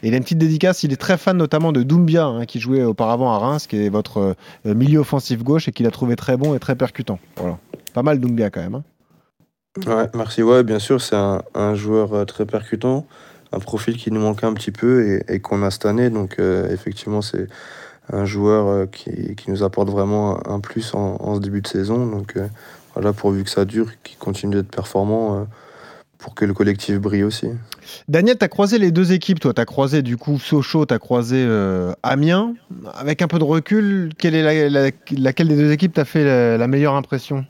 Et 0.02 0.08
il 0.08 0.14
a 0.14 0.18
une 0.18 0.24
petite 0.24 0.38
dédicace, 0.38 0.84
il 0.84 0.94
est 0.94 0.98
très 0.98 1.18
fan 1.18 1.36
notamment 1.36 1.74
de 1.74 1.84
Doumbia, 1.84 2.28
hein, 2.28 2.46
qui 2.46 2.62
jouait 2.62 2.82
auparavant 2.84 3.34
à 3.34 3.40
Reims, 3.40 3.68
qui 3.68 3.76
est 3.76 3.90
votre 3.90 4.18
euh, 4.20 4.34
euh, 4.66 4.74
milieu 4.74 5.00
offensif 5.00 5.44
gauche 5.44 5.68
et 5.68 5.74
qu'il 5.74 5.86
a 5.86 5.92
trouvé 5.92 6.16
très 6.16 6.38
bon 6.38 6.56
et 6.56 6.60
très 6.60 6.78
percutant. 6.78 7.20
Voilà. 7.36 7.58
Pas 7.94 8.04
mal 8.04 8.22
Doumbia 8.22 8.50
quand 8.50 8.62
même. 8.62 8.76
Hein. 8.76 8.84
Ouais, 9.86 10.08
merci. 10.16 10.44
Ouais, 10.44 10.64
bien 10.64 10.80
sûr, 10.80 11.02
c'est 11.02 11.18
un, 11.18 11.76
joueur 11.76 12.26
très 12.26 12.46
percutant, 12.46 13.06
un 13.52 13.60
profil 13.60 13.98
qui 13.98 14.12
nous 14.12 14.22
manquait 14.22 14.46
un 14.46 14.54
petit 14.54 14.72
peu 14.72 15.20
et, 15.28 15.40
qu'on 15.42 15.62
a 15.62 15.72
cette 15.72 15.88
année. 15.88 16.10
Donc, 16.10 16.38
effectivement, 16.40 17.22
c'est 17.24 17.48
un 18.12 18.24
joueur 18.24 18.88
qui, 18.92 19.36
qui, 19.36 19.50
nous 19.50 19.64
apporte 19.64 19.90
vraiment 19.90 20.38
un, 20.48 20.60
plus 20.60 20.94
en, 20.94 21.36
ce 21.36 21.40
début 21.40 21.62
de 21.62 21.68
saison. 21.68 22.06
Donc, 22.06 22.38
voilà, 22.94 23.14
pourvu 23.14 23.44
que 23.44 23.50
ça 23.50 23.66
dure, 23.66 23.88
qu'il 24.04 24.18
continue 24.18 24.56
d'être 24.56 24.70
performant 24.72 25.40
euh, 25.40 25.44
pour 26.18 26.36
que 26.36 26.46
le 26.46 26.54
collectif 26.54 27.00
brille 27.00 27.24
aussi. 27.24 27.48
Daniel, 28.08 28.38
tu 28.38 28.46
as 28.46 28.48
croisé 28.48 28.78
les 28.78 28.92
deux 28.92 29.12
équipes, 29.12 29.40
toi. 29.40 29.54
Tu 29.54 29.62
as 29.62 29.66
croisé 29.66 30.02
du 30.02 30.16
coup 30.18 30.40
Sochaux, 30.40 30.86
tu 30.86 30.94
as 30.94 31.00
croisé 31.00 31.38
euh, 31.46 31.92
Amiens. 32.04 32.54
Avec 32.96 33.22
un 33.22 33.28
peu 33.28 33.40
de 33.40 33.44
recul, 33.44 34.12
quelle 34.18 34.36
est 34.36 34.44
la- 34.44 34.70
la- 34.86 34.92
laquelle 35.18 35.48
des 35.50 35.58
deux 35.58 35.72
équipes 35.72 35.94
t'a 35.94 36.06
fait 36.06 36.24
la, 36.24 36.58
la 36.58 36.68
meilleure 36.68 36.96
impression? 36.96 37.46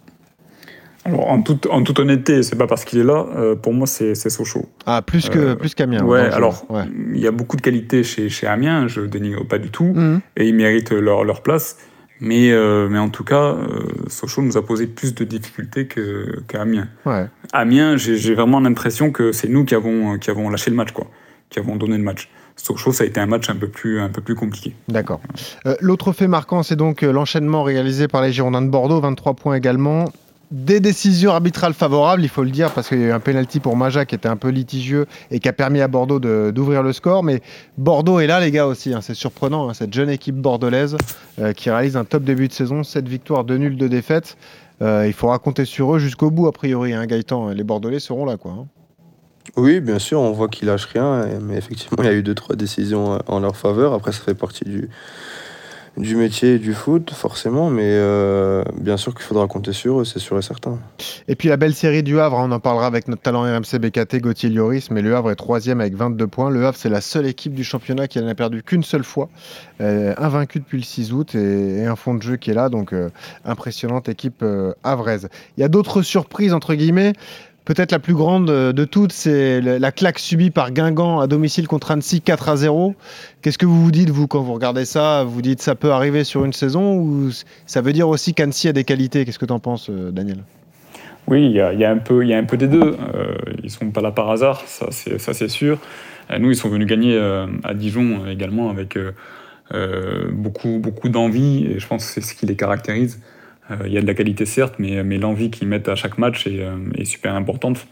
Alors, 1.05 1.29
en 1.29 1.41
toute, 1.41 1.65
en 1.67 1.83
toute 1.83 1.99
honnêteté, 1.99 2.43
c'est 2.43 2.55
pas 2.55 2.65
parce 2.65 2.85
qu'il 2.85 2.97
est 2.99 3.03
là, 3.03 3.25
euh, 3.35 3.55
pour 3.55 3.73
moi, 3.73 3.85
c'est 3.87 4.15
c'est 4.15 4.29
Sochaux. 4.29 4.69
Ah, 4.85 5.01
plus 5.01 5.27
que 5.29 5.37
Euh, 5.37 5.55
plus 5.55 5.75
qu'Amiens. 5.75 6.01
Ouais, 6.05 6.21
alors, 6.21 6.63
Ouais. 6.71 6.85
il 7.13 7.19
y 7.19 7.27
a 7.27 7.31
beaucoup 7.31 7.57
de 7.57 7.61
qualités 7.61 8.03
chez, 8.05 8.29
chez 8.29 8.47
Amiens, 8.47 8.87
je 8.87 9.01
dénigre 9.01 9.45
pas 9.45 9.57
du 9.57 9.69
tout, 9.69 9.91
Mhm. 9.93 10.21
et 10.37 10.47
ils 10.47 10.55
méritent 10.55 10.91
leur, 10.91 11.25
leur 11.25 11.41
place. 11.43 11.75
Mais, 12.23 12.51
euh, 12.51 12.87
mais 12.89 12.99
en 12.99 13.09
tout 13.09 13.25
cas, 13.25 13.53
euh, 13.53 13.83
Sochaux 14.07 14.41
nous 14.41 14.55
a 14.55 14.65
posé 14.65 14.87
plus 14.87 15.13
de 15.13 15.25
difficultés 15.25 15.89
qu'Amiens. 16.47 16.87
Ouais. 17.05 17.27
Amiens, 17.51 17.97
j'ai 17.97 18.33
vraiment 18.33 18.61
l'impression 18.61 19.11
que 19.11 19.33
c'est 19.33 19.49
nous 19.49 19.65
qui 19.65 19.75
avons, 19.75 20.17
qui 20.17 20.29
avons 20.29 20.49
lâché 20.49 20.69
le 20.71 20.77
match, 20.77 20.93
quoi, 20.93 21.07
qui 21.49 21.59
avons 21.59 21.75
donné 21.75 21.97
le 21.97 22.03
match. 22.03 22.29
Sochaux, 22.55 22.93
ça 22.93 23.03
a 23.03 23.07
été 23.07 23.19
un 23.19 23.25
match 23.25 23.49
un 23.49 23.57
peu 23.57 23.67
plus, 23.67 23.99
un 23.99 24.07
peu 24.07 24.21
plus 24.21 24.35
compliqué. 24.35 24.73
D'accord. 24.87 25.19
Euh, 25.65 25.75
L'autre 25.81 26.13
fait 26.13 26.29
marquant, 26.29 26.63
c'est 26.63 26.77
donc 26.77 27.01
l'enchaînement 27.01 27.61
réalisé 27.63 28.07
par 28.07 28.21
les 28.21 28.31
Girondins 28.31 28.61
de 28.61 28.69
Bordeaux, 28.69 29.01
23 29.01 29.33
points 29.33 29.55
également. 29.55 30.05
Des 30.55 30.79
décisions 30.79 31.31
arbitrales 31.31 31.73
favorables, 31.73 32.21
il 32.21 32.29
faut 32.29 32.43
le 32.43 32.51
dire, 32.51 32.69
parce 32.71 32.87
qu'il 32.87 32.99
y 33.01 33.03
a 33.03 33.07
eu 33.07 33.11
un 33.11 33.19
penalty 33.19 33.59
pour 33.59 33.75
Maja 33.75 34.05
qui 34.05 34.13
était 34.13 34.29
un 34.29 34.35
peu 34.37 34.49
litigieux 34.49 35.07
et 35.31 35.39
qui 35.39 35.49
a 35.49 35.53
permis 35.53 35.81
à 35.81 35.87
Bordeaux 35.87 36.19
de- 36.19 36.51
d'ouvrir 36.53 36.83
le 36.83 36.93
score. 36.93 37.23
Mais 37.23 37.41
Bordeaux 37.79 38.19
est 38.19 38.27
là, 38.27 38.39
les 38.39 38.51
gars, 38.51 38.67
aussi. 38.67 38.93
hein, 38.93 39.01
c'est 39.01 39.15
surprenant, 39.15 39.67
hein, 39.67 39.73
cette 39.73 39.91
jeune 39.91 40.11
équipe 40.11 40.35
bordelaise 40.35 40.95
euh, 41.39 41.53
qui 41.53 41.71
réalise 41.71 41.97
un 41.97 42.05
top 42.05 42.23
début 42.23 42.47
de 42.49 42.53
saison, 42.53 42.83
7 42.83 43.07
victoires, 43.09 43.45
2 43.45 43.57
nuls, 43.57 43.77
2 43.77 43.89
défaites. 43.89 44.37
Euh, 44.83 45.05
il 45.07 45.13
faudra 45.13 45.39
compter 45.39 45.65
sur 45.65 45.95
eux 45.95 45.97
jusqu'au 45.97 46.29
bout, 46.29 46.45
a 46.45 46.51
priori, 46.51 46.93
hein, 46.93 47.03
Gaëtan. 47.07 47.49
Les 47.49 47.63
Bordelais 47.63 47.99
seront 47.99 48.25
là, 48.25 48.37
quoi. 48.37 48.67
Oui, 49.57 49.79
bien 49.81 49.97
sûr, 49.97 50.19
on 50.19 50.33
voit 50.33 50.49
qu'ils 50.49 50.67
lâchent 50.67 50.85
rien, 50.93 51.25
mais 51.41 51.57
effectivement, 51.57 51.97
il 52.03 52.05
y 52.05 52.09
a 52.09 52.13
eu 52.13 52.21
deux, 52.23 52.35
trois 52.35 52.55
décisions 52.55 53.15
euh, 53.15 53.17
en 53.25 53.39
leur 53.39 53.55
faveur. 53.55 53.93
Après, 53.93 54.11
ça 54.11 54.19
fait 54.23 54.35
partie 54.35 54.65
du, 54.65 54.89
du 55.97 56.15
métier 56.15 56.55
et 56.55 56.59
du 56.59 56.73
foot, 56.73 57.11
forcément, 57.11 57.69
mais 57.69 57.83
euh, 57.85 58.63
bien 58.79 58.97
sûr 58.97 59.13
qu'il 59.13 59.23
faudra 59.23 59.47
compter 59.47 59.73
sur 59.73 60.01
eux, 60.01 60.05
c'est 60.05 60.19
sûr 60.19 60.37
et 60.39 60.41
certain. 60.41 60.79
Et 61.27 61.35
puis 61.35 61.49
la 61.49 61.57
belle 61.57 61.75
série 61.75 62.01
du 62.01 62.19
Havre, 62.19 62.39
hein, 62.39 62.47
on 62.49 62.51
en 62.51 62.59
parlera 62.59 62.87
avec 62.87 63.07
notre 63.07 63.21
talent 63.21 63.43
RMC 63.43 63.77
BKT, 63.79 64.19
Gauthier 64.21 64.49
Lloris, 64.49 64.89
mais 64.89 65.03
le 65.03 65.15
Havre 65.15 65.29
est 65.31 65.35
troisième 65.35 65.81
avec 65.81 65.95
22 65.95 66.25
points. 66.25 66.49
Le 66.49 66.65
Havre, 66.65 66.77
c'est 66.77 66.89
la 66.89 67.01
seule 67.01 67.27
équipe 67.27 67.53
du 67.53 67.63
championnat 67.63 68.07
qui 68.07 68.19
n'a 68.19 68.33
perdu 68.33 68.63
qu'une 68.63 68.83
seule 68.83 69.03
fois, 69.03 69.29
euh, 69.81 70.15
invaincu 70.17 70.59
depuis 70.59 70.77
le 70.77 70.83
6 70.83 71.13
août 71.13 71.35
et, 71.35 71.85
un 71.85 71.95
fond 71.95 72.15
de 72.15 72.21
jeu 72.23 72.37
qui 72.37 72.49
est 72.49 72.55
là, 72.55 72.69
donc 72.69 72.93
euh, 72.93 73.09
impressionnante 73.45 74.09
équipe 74.09 74.41
euh, 74.41 74.73
havraise. 74.83 75.29
Il 75.57 75.61
y 75.61 75.63
a 75.63 75.67
d'autres 75.67 76.01
surprises, 76.01 76.53
entre 76.53 76.73
guillemets. 76.73 77.13
Peut-être 77.65 77.93
la 77.93 77.99
plus 77.99 78.13
grande 78.13 78.49
euh, 78.49 78.73
de 78.73 78.83
toutes, 78.83 79.13
c'est 79.13 79.61
la 79.61 79.91
claque 79.93 80.19
subie 80.19 80.51
par 80.51 80.71
Guingamp 80.71 81.21
à 81.21 81.27
domicile 81.27 81.65
contre 81.67 81.91
Annecy 81.91 82.19
4 82.19 82.49
à 82.49 82.55
0. 82.57 82.93
Qu'est-ce 83.41 83.57
que 83.57 83.65
vous 83.65 83.81
vous 83.81 83.91
dites, 83.91 84.09
vous, 84.09 84.27
quand 84.27 84.41
vous 84.41 84.53
regardez 84.53 84.83
ça? 84.83 85.23
Vous 85.23 85.41
dites 85.41 85.61
ça 85.61 85.73
peut 85.73 85.91
arriver 85.91 86.25
sur 86.25 86.43
une 86.43 86.51
saison 86.51 86.97
ou 86.97 87.29
ça 87.65 87.79
veut 87.79 87.93
dire 87.93 88.09
aussi 88.09 88.33
qu'Annecy 88.33 88.67
a 88.67 88.73
des 88.73 88.83
qualités? 88.83 89.23
Qu'est-ce 89.23 89.39
que 89.39 89.45
tu 89.45 89.53
en 89.53 89.59
penses, 89.59 89.89
euh, 89.89 90.11
Daniel? 90.11 90.39
Oui, 91.27 91.45
il 91.45 91.53
y 91.53 91.61
a, 91.61 91.89
un 91.89 91.99
peu, 91.99 92.25
y 92.25 92.33
a 92.33 92.37
un 92.37 92.43
peu 92.43 92.57
des 92.57 92.67
deux. 92.67 92.97
Euh, 93.15 93.35
ils 93.63 93.69
sont 93.69 93.91
pas 93.91 94.01
là 94.01 94.11
par 94.11 94.29
hasard, 94.29 94.61
ça 94.65 94.87
c'est, 94.91 95.47
sûr. 95.47 95.79
Nous, 96.37 96.51
ils 96.51 96.57
sont 96.57 96.67
venus 96.67 96.85
gagner 96.85 97.17
à 97.63 97.73
Dijon 97.73 98.27
également 98.27 98.69
avec 98.69 98.97
beaucoup, 100.33 100.79
beaucoup 100.79 101.07
d'envie 101.07 101.65
et 101.65 101.79
je 101.79 101.87
pense 101.87 102.05
que 102.05 102.11
c'est 102.11 102.19
ce 102.19 102.35
qui 102.35 102.45
les 102.45 102.57
caractérise. 102.57 103.21
Euh, 103.71 103.75
il 103.85 103.93
y 103.93 103.97
a 103.97 104.01
de 104.01 104.07
la 104.07 104.13
qualité 104.13 104.45
certes, 104.45 104.75
mais, 104.79 105.03
mais 105.03 105.17
l'envie 105.17 105.49
qu'ils 105.49 105.67
mettent 105.67 105.87
à 105.89 105.95
chaque 105.95 106.17
match 106.17 106.47
est, 106.47 106.59
euh, 106.61 106.75
est 106.97 107.05
super 107.05 107.33
importante. 107.35 107.85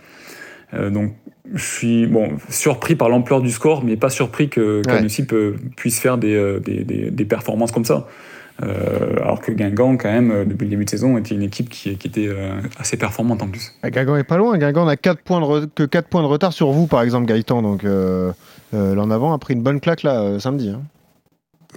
Euh, 0.74 0.90
donc, 0.90 1.14
je 1.54 1.64
suis 1.64 2.06
bon 2.08 2.38
surpris 2.50 2.96
par 2.96 3.10
l'ampleur 3.10 3.42
du 3.42 3.52
score, 3.52 3.84
mais 3.84 3.98
pas 3.98 4.10
surpris 4.10 4.50
que 4.50 4.82
qu'Annecy 4.94 5.26
peut- 5.26 5.56
puisse 5.76 6.00
faire 6.00 6.18
des, 6.18 6.60
des, 6.64 6.84
des- 6.84 7.12
des 7.12 7.26
performances 7.26 7.72
comme 7.72 7.86
ça. 7.86 8.08
Euh, 8.64 9.16
alors 9.22 9.42
que 9.42 9.52
Guingamp, 9.52 9.98
quand 9.98 10.12
même, 10.12 10.46
depuis 10.46 10.66
le 10.66 10.70
début 10.72 10.86
de 10.86 10.90
saison, 10.90 11.18
était 11.18 11.34
une 11.34 11.42
équipe 11.42 11.68
qui, 11.70 11.96
qui 11.98 12.08
était 12.08 12.28
euh, 12.28 12.52
assez 12.80 12.96
performante 12.96 13.42
en 13.42 13.48
plus. 13.48 13.74
Ah, 13.82 13.90
Guingamp 13.90 14.18
est 14.18 14.24
pas 14.24 14.38
loin. 14.38 14.58
Guingamp 14.58 14.86
n'a 14.86 14.98
4 14.98 15.22
points 15.22 15.40
de 15.42 15.46
re- 15.46 15.68
que 15.74 15.84
4 15.84 16.08
points 16.08 16.22
de 16.22 16.28
retard 16.28 16.54
sur 16.54 16.72
vous, 16.72 16.86
par 16.86 17.02
exemple, 17.02 17.26
Gaëtan. 17.28 17.62
Donc, 17.64 17.84
euh, 17.84 18.32
euh, 18.74 18.94
l'en 18.94 19.10
avant 19.10 19.34
a 19.34 19.40
pris 19.40 19.56
une 19.56 19.64
bonne 19.64 19.80
claque 19.80 20.04
là, 20.04 20.22
euh, 20.22 20.40
samedi. 20.40 20.70
hein. 20.70 20.82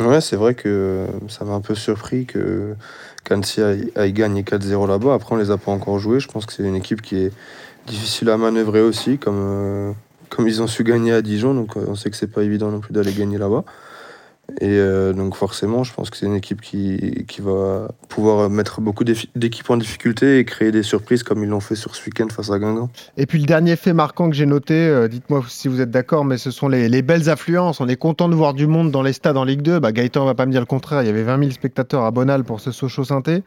Ouais, 0.00 0.20
c'est 0.20 0.36
vrai 0.36 0.54
que 0.54 1.06
ça 1.28 1.44
m'a 1.44 1.52
un 1.54 1.60
peu 1.60 1.76
surpris 1.76 2.26
que 2.26 2.74
qu'Annecy 3.22 3.62
aille, 3.62 4.12
gagner 4.12 4.42
4-0 4.42 4.86
là-bas. 4.88 5.14
Après, 5.14 5.34
on 5.34 5.38
les 5.38 5.50
a 5.50 5.56
pas 5.56 5.70
encore 5.70 5.98
joués. 5.98 6.20
Je 6.20 6.28
pense 6.28 6.46
que 6.46 6.52
c'est 6.52 6.64
une 6.64 6.74
équipe 6.74 7.00
qui 7.00 7.16
est 7.16 7.32
difficile 7.86 8.28
à 8.30 8.36
manœuvrer 8.36 8.80
aussi, 8.82 9.18
comme, 9.18 9.38
euh, 9.38 9.92
comme 10.30 10.48
ils 10.48 10.60
ont 10.62 10.66
su 10.66 10.82
gagner 10.84 11.12
à 11.12 11.22
Dijon. 11.22 11.54
Donc, 11.54 11.76
euh, 11.76 11.84
on 11.86 11.94
sait 11.94 12.10
que 12.10 12.16
c'est 12.16 12.26
pas 12.30 12.42
évident 12.42 12.70
non 12.70 12.80
plus 12.80 12.92
d'aller 12.92 13.12
gagner 13.12 13.38
là-bas. 13.38 13.64
Et 14.60 14.68
euh, 14.68 15.12
donc, 15.12 15.34
forcément, 15.34 15.84
je 15.84 15.92
pense 15.92 16.10
que 16.10 16.16
c'est 16.16 16.26
une 16.26 16.34
équipe 16.34 16.60
qui, 16.60 17.24
qui 17.26 17.40
va 17.40 17.88
pouvoir 18.08 18.50
mettre 18.50 18.80
beaucoup 18.80 19.04
d'équipes 19.04 19.70
en 19.70 19.76
difficulté 19.76 20.38
et 20.38 20.44
créer 20.44 20.70
des 20.70 20.82
surprises 20.82 21.22
comme 21.22 21.42
ils 21.42 21.48
l'ont 21.48 21.60
fait 21.60 21.74
sur 21.74 21.96
ce 21.96 22.04
week-end 22.06 22.28
face 22.28 22.50
à 22.50 22.58
Guingamp. 22.58 22.90
Et 23.16 23.26
puis 23.26 23.38
le 23.38 23.46
dernier 23.46 23.76
fait 23.76 23.92
marquant 23.92 24.28
que 24.28 24.36
j'ai 24.36 24.46
noté, 24.46 24.74
euh, 24.74 25.08
dites-moi 25.08 25.44
si 25.48 25.68
vous 25.68 25.80
êtes 25.80 25.90
d'accord, 25.90 26.24
mais 26.24 26.38
ce 26.38 26.50
sont 26.50 26.68
les, 26.68 26.88
les 26.88 27.02
belles 27.02 27.28
affluences. 27.30 27.80
On 27.80 27.88
est 27.88 27.96
content 27.96 28.28
de 28.28 28.34
voir 28.34 28.54
du 28.54 28.66
monde 28.66 28.90
dans 28.90 29.02
les 29.02 29.12
stades 29.12 29.36
en 29.36 29.44
Ligue 29.44 29.62
2. 29.62 29.80
Bah, 29.80 29.92
Gaëtan 29.92 30.24
va 30.24 30.34
pas 30.34 30.46
me 30.46 30.52
dire 30.52 30.60
le 30.60 30.66
contraire. 30.66 31.02
Il 31.02 31.06
y 31.06 31.10
avait 31.10 31.22
20 31.24 31.38
000 31.38 31.50
spectateurs 31.50 32.04
à 32.04 32.10
Bonal 32.10 32.44
pour 32.44 32.60
ce 32.60 32.70
sochaux 32.70 33.04
synthé 33.04 33.42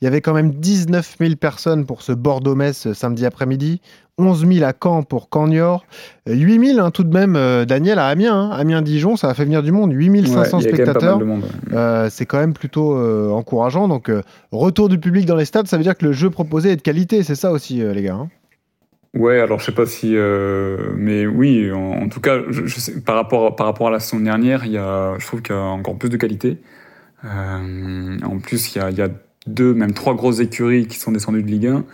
Il 0.00 0.06
y 0.06 0.08
avait 0.08 0.20
quand 0.22 0.32
même 0.32 0.52
19 0.52 1.16
000 1.20 1.34
personnes 1.36 1.84
pour 1.84 2.00
ce 2.02 2.12
Bordeaux-Metz 2.12 2.86
euh, 2.86 2.94
samedi 2.94 3.26
après-midi. 3.26 3.80
11 4.18 4.46
000 4.46 4.64
à 4.66 4.72
Caen 4.82 5.02
pour 5.02 5.28
Caen-Niort. 5.32 5.84
Euh, 6.28 6.34
8 6.34 6.74
000 6.74 6.80
hein, 6.84 6.90
tout 6.90 7.04
de 7.04 7.12
même, 7.12 7.36
euh, 7.36 7.64
Daniel, 7.64 7.98
à 7.98 8.06
Amiens. 8.08 8.34
hein. 8.34 8.50
Amiens-Dijon, 8.50 9.16
ça 9.16 9.28
a 9.28 9.34
fait 9.34 9.44
venir 9.44 9.62
du 9.62 9.72
monde. 9.72 9.92
8 9.92 10.26
500 10.26 10.58
Ouais, 10.58 10.64
il 10.64 10.78
y 10.78 10.82
a 10.82 10.84
quand 10.84 10.86
même 10.86 10.94
pas 10.94 11.00
spectateurs. 11.00 11.18
ouais. 11.18 11.38
Euh, 11.74 12.08
c'est 12.10 12.26
quand 12.26 12.38
même 12.38 12.52
plutôt 12.54 12.94
euh, 12.96 13.30
encourageant. 13.30 13.88
Donc, 13.88 14.08
euh, 14.08 14.22
retour 14.52 14.88
du 14.88 14.98
public 14.98 15.26
dans 15.26 15.36
les 15.36 15.44
stades, 15.46 15.66
ça 15.66 15.76
veut 15.76 15.82
dire 15.82 15.96
que 15.96 16.04
le 16.06 16.12
jeu 16.12 16.28
proposé 16.30 16.70
est 16.72 16.76
de 16.76 16.82
qualité. 16.82 17.22
C'est 17.22 17.34
ça 17.34 17.50
aussi, 17.52 17.82
euh, 17.82 17.92
les 17.94 18.02
gars. 18.02 18.14
hein. 18.14 18.28
Ouais, 19.12 19.40
alors 19.40 19.58
je 19.58 19.64
sais 19.64 19.72
pas 19.72 19.86
si, 19.86 20.12
euh, 20.14 20.92
mais 20.96 21.26
oui, 21.26 21.72
en, 21.72 22.02
en 22.04 22.08
tout 22.08 22.20
cas, 22.20 22.38
je, 22.48 22.64
je 22.66 22.78
sais, 22.78 23.00
par 23.00 23.16
rapport 23.16 23.56
par 23.56 23.66
rapport 23.66 23.88
à 23.88 23.90
la 23.90 23.98
saison 23.98 24.22
dernière, 24.22 24.64
il 24.66 24.70
y 24.72 24.78
a, 24.78 25.14
je 25.18 25.26
trouve 25.26 25.42
qu'il 25.42 25.52
y 25.54 25.58
a 25.58 25.62
encore 25.62 25.96
plus 25.98 26.10
de 26.10 26.16
qualité. 26.16 26.58
Euh, 27.24 28.18
en 28.24 28.38
plus, 28.38 28.74
il 28.74 28.78
y 28.78 28.80
a, 28.80 28.90
il 28.90 28.96
y 28.96 29.02
a 29.02 29.08
deux, 29.46 29.74
même 29.74 29.92
trois 29.94 30.14
grosses 30.14 30.40
écuries 30.40 30.86
qui 30.86 30.98
sont 30.98 31.12
descendues 31.12 31.42
de 31.42 31.48
Ligue 31.50 31.66
1. 31.66 31.84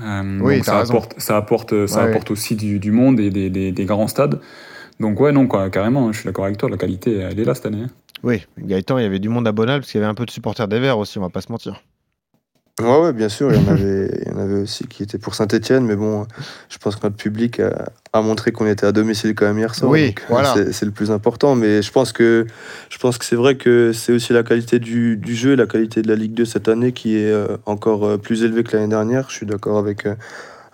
Euh, 0.00 0.38
Oui, 0.42 0.56
donc 0.56 0.64
ça 0.64 0.78
raison. 0.78 0.94
apporte, 0.94 1.14
ça 1.18 1.36
apporte, 1.36 1.86
ça 1.86 2.04
Ouais. 2.04 2.10
apporte 2.10 2.30
aussi 2.30 2.54
du, 2.56 2.78
du 2.78 2.90
monde 2.92 3.18
et 3.20 3.30
des, 3.30 3.50
des, 3.50 3.72
des 3.72 3.84
grands 3.84 4.06
stades. 4.08 4.40
Donc 5.00 5.20
ouais, 5.20 5.32
non, 5.32 5.46
quoi, 5.46 5.70
carrément, 5.70 6.12
je 6.12 6.18
suis 6.20 6.26
d'accord 6.26 6.44
avec 6.44 6.56
toi, 6.58 6.68
la 6.68 6.76
qualité, 6.76 7.16
elle 7.18 7.38
est 7.38 7.44
là 7.44 7.54
cette 7.54 7.66
année. 7.66 7.82
hein. 7.84 7.90
Oui, 8.24 8.44
Gaëtan, 8.58 8.98
il 8.98 9.02
y 9.02 9.06
avait 9.06 9.20
du 9.20 9.28
monde 9.28 9.46
à 9.46 9.52
Bonal 9.52 9.80
parce 9.80 9.92
qu'il 9.92 10.00
y 10.00 10.02
avait 10.02 10.10
un 10.10 10.14
peu 10.14 10.26
de 10.26 10.30
supporters 10.32 10.66
des 10.66 10.80
Verts 10.80 10.98
aussi, 10.98 11.18
on 11.18 11.22
va 11.22 11.28
pas 11.30 11.40
se 11.40 11.52
mentir. 11.52 11.82
Ouais, 12.80 13.00
ouais, 13.00 13.12
bien 13.12 13.28
sûr, 13.28 13.52
il 13.52 13.60
y, 13.60 13.64
en 13.64 13.72
avait, 13.72 14.08
il 14.24 14.28
y 14.28 14.34
en 14.34 14.38
avait 14.38 14.60
aussi 14.62 14.86
qui 14.86 15.02
étaient 15.02 15.18
pour 15.18 15.34
Saint-Etienne, 15.34 15.84
mais 15.84 15.96
bon, 15.96 16.26
je 16.68 16.78
pense 16.78 16.94
que 16.94 17.00
notre 17.04 17.16
public 17.16 17.58
a, 17.58 17.88
a 18.12 18.22
montré 18.22 18.52
qu'on 18.52 18.66
était 18.68 18.86
à 18.86 18.92
domicile 18.92 19.34
quand 19.34 19.46
même 19.46 19.58
hier 19.58 19.74
soir. 19.74 19.90
Oui, 19.90 20.06
donc, 20.08 20.24
voilà. 20.28 20.54
c'est- 20.72 20.84
le 20.84 20.92
plus 20.92 21.10
important, 21.10 21.56
mais 21.56 21.82
je 21.82 21.90
pense 21.90 22.12
que, 22.12 22.46
je 22.88 22.98
pense 22.98 23.18
que 23.18 23.24
c'est 23.24 23.34
vrai 23.36 23.56
que 23.56 23.92
c'est 23.92 24.12
aussi 24.12 24.32
la 24.32 24.44
qualité 24.44 24.78
du, 24.78 25.16
du 25.16 25.34
jeu 25.34 25.54
et 25.54 25.56
la 25.56 25.66
qualité 25.66 26.02
de 26.02 26.08
la 26.08 26.14
Ligue 26.14 26.34
2 26.34 26.44
cette 26.44 26.68
année 26.68 26.92
qui 26.92 27.16
est 27.16 27.32
euh, 27.32 27.56
encore 27.66 28.06
euh, 28.06 28.16
plus 28.16 28.44
élevée 28.44 28.62
que 28.62 28.76
l'année 28.76 28.88
dernière. 28.88 29.26
Je 29.28 29.34
suis 29.34 29.46
d'accord 29.46 29.78
avec, 29.78 30.06
euh, 30.06 30.14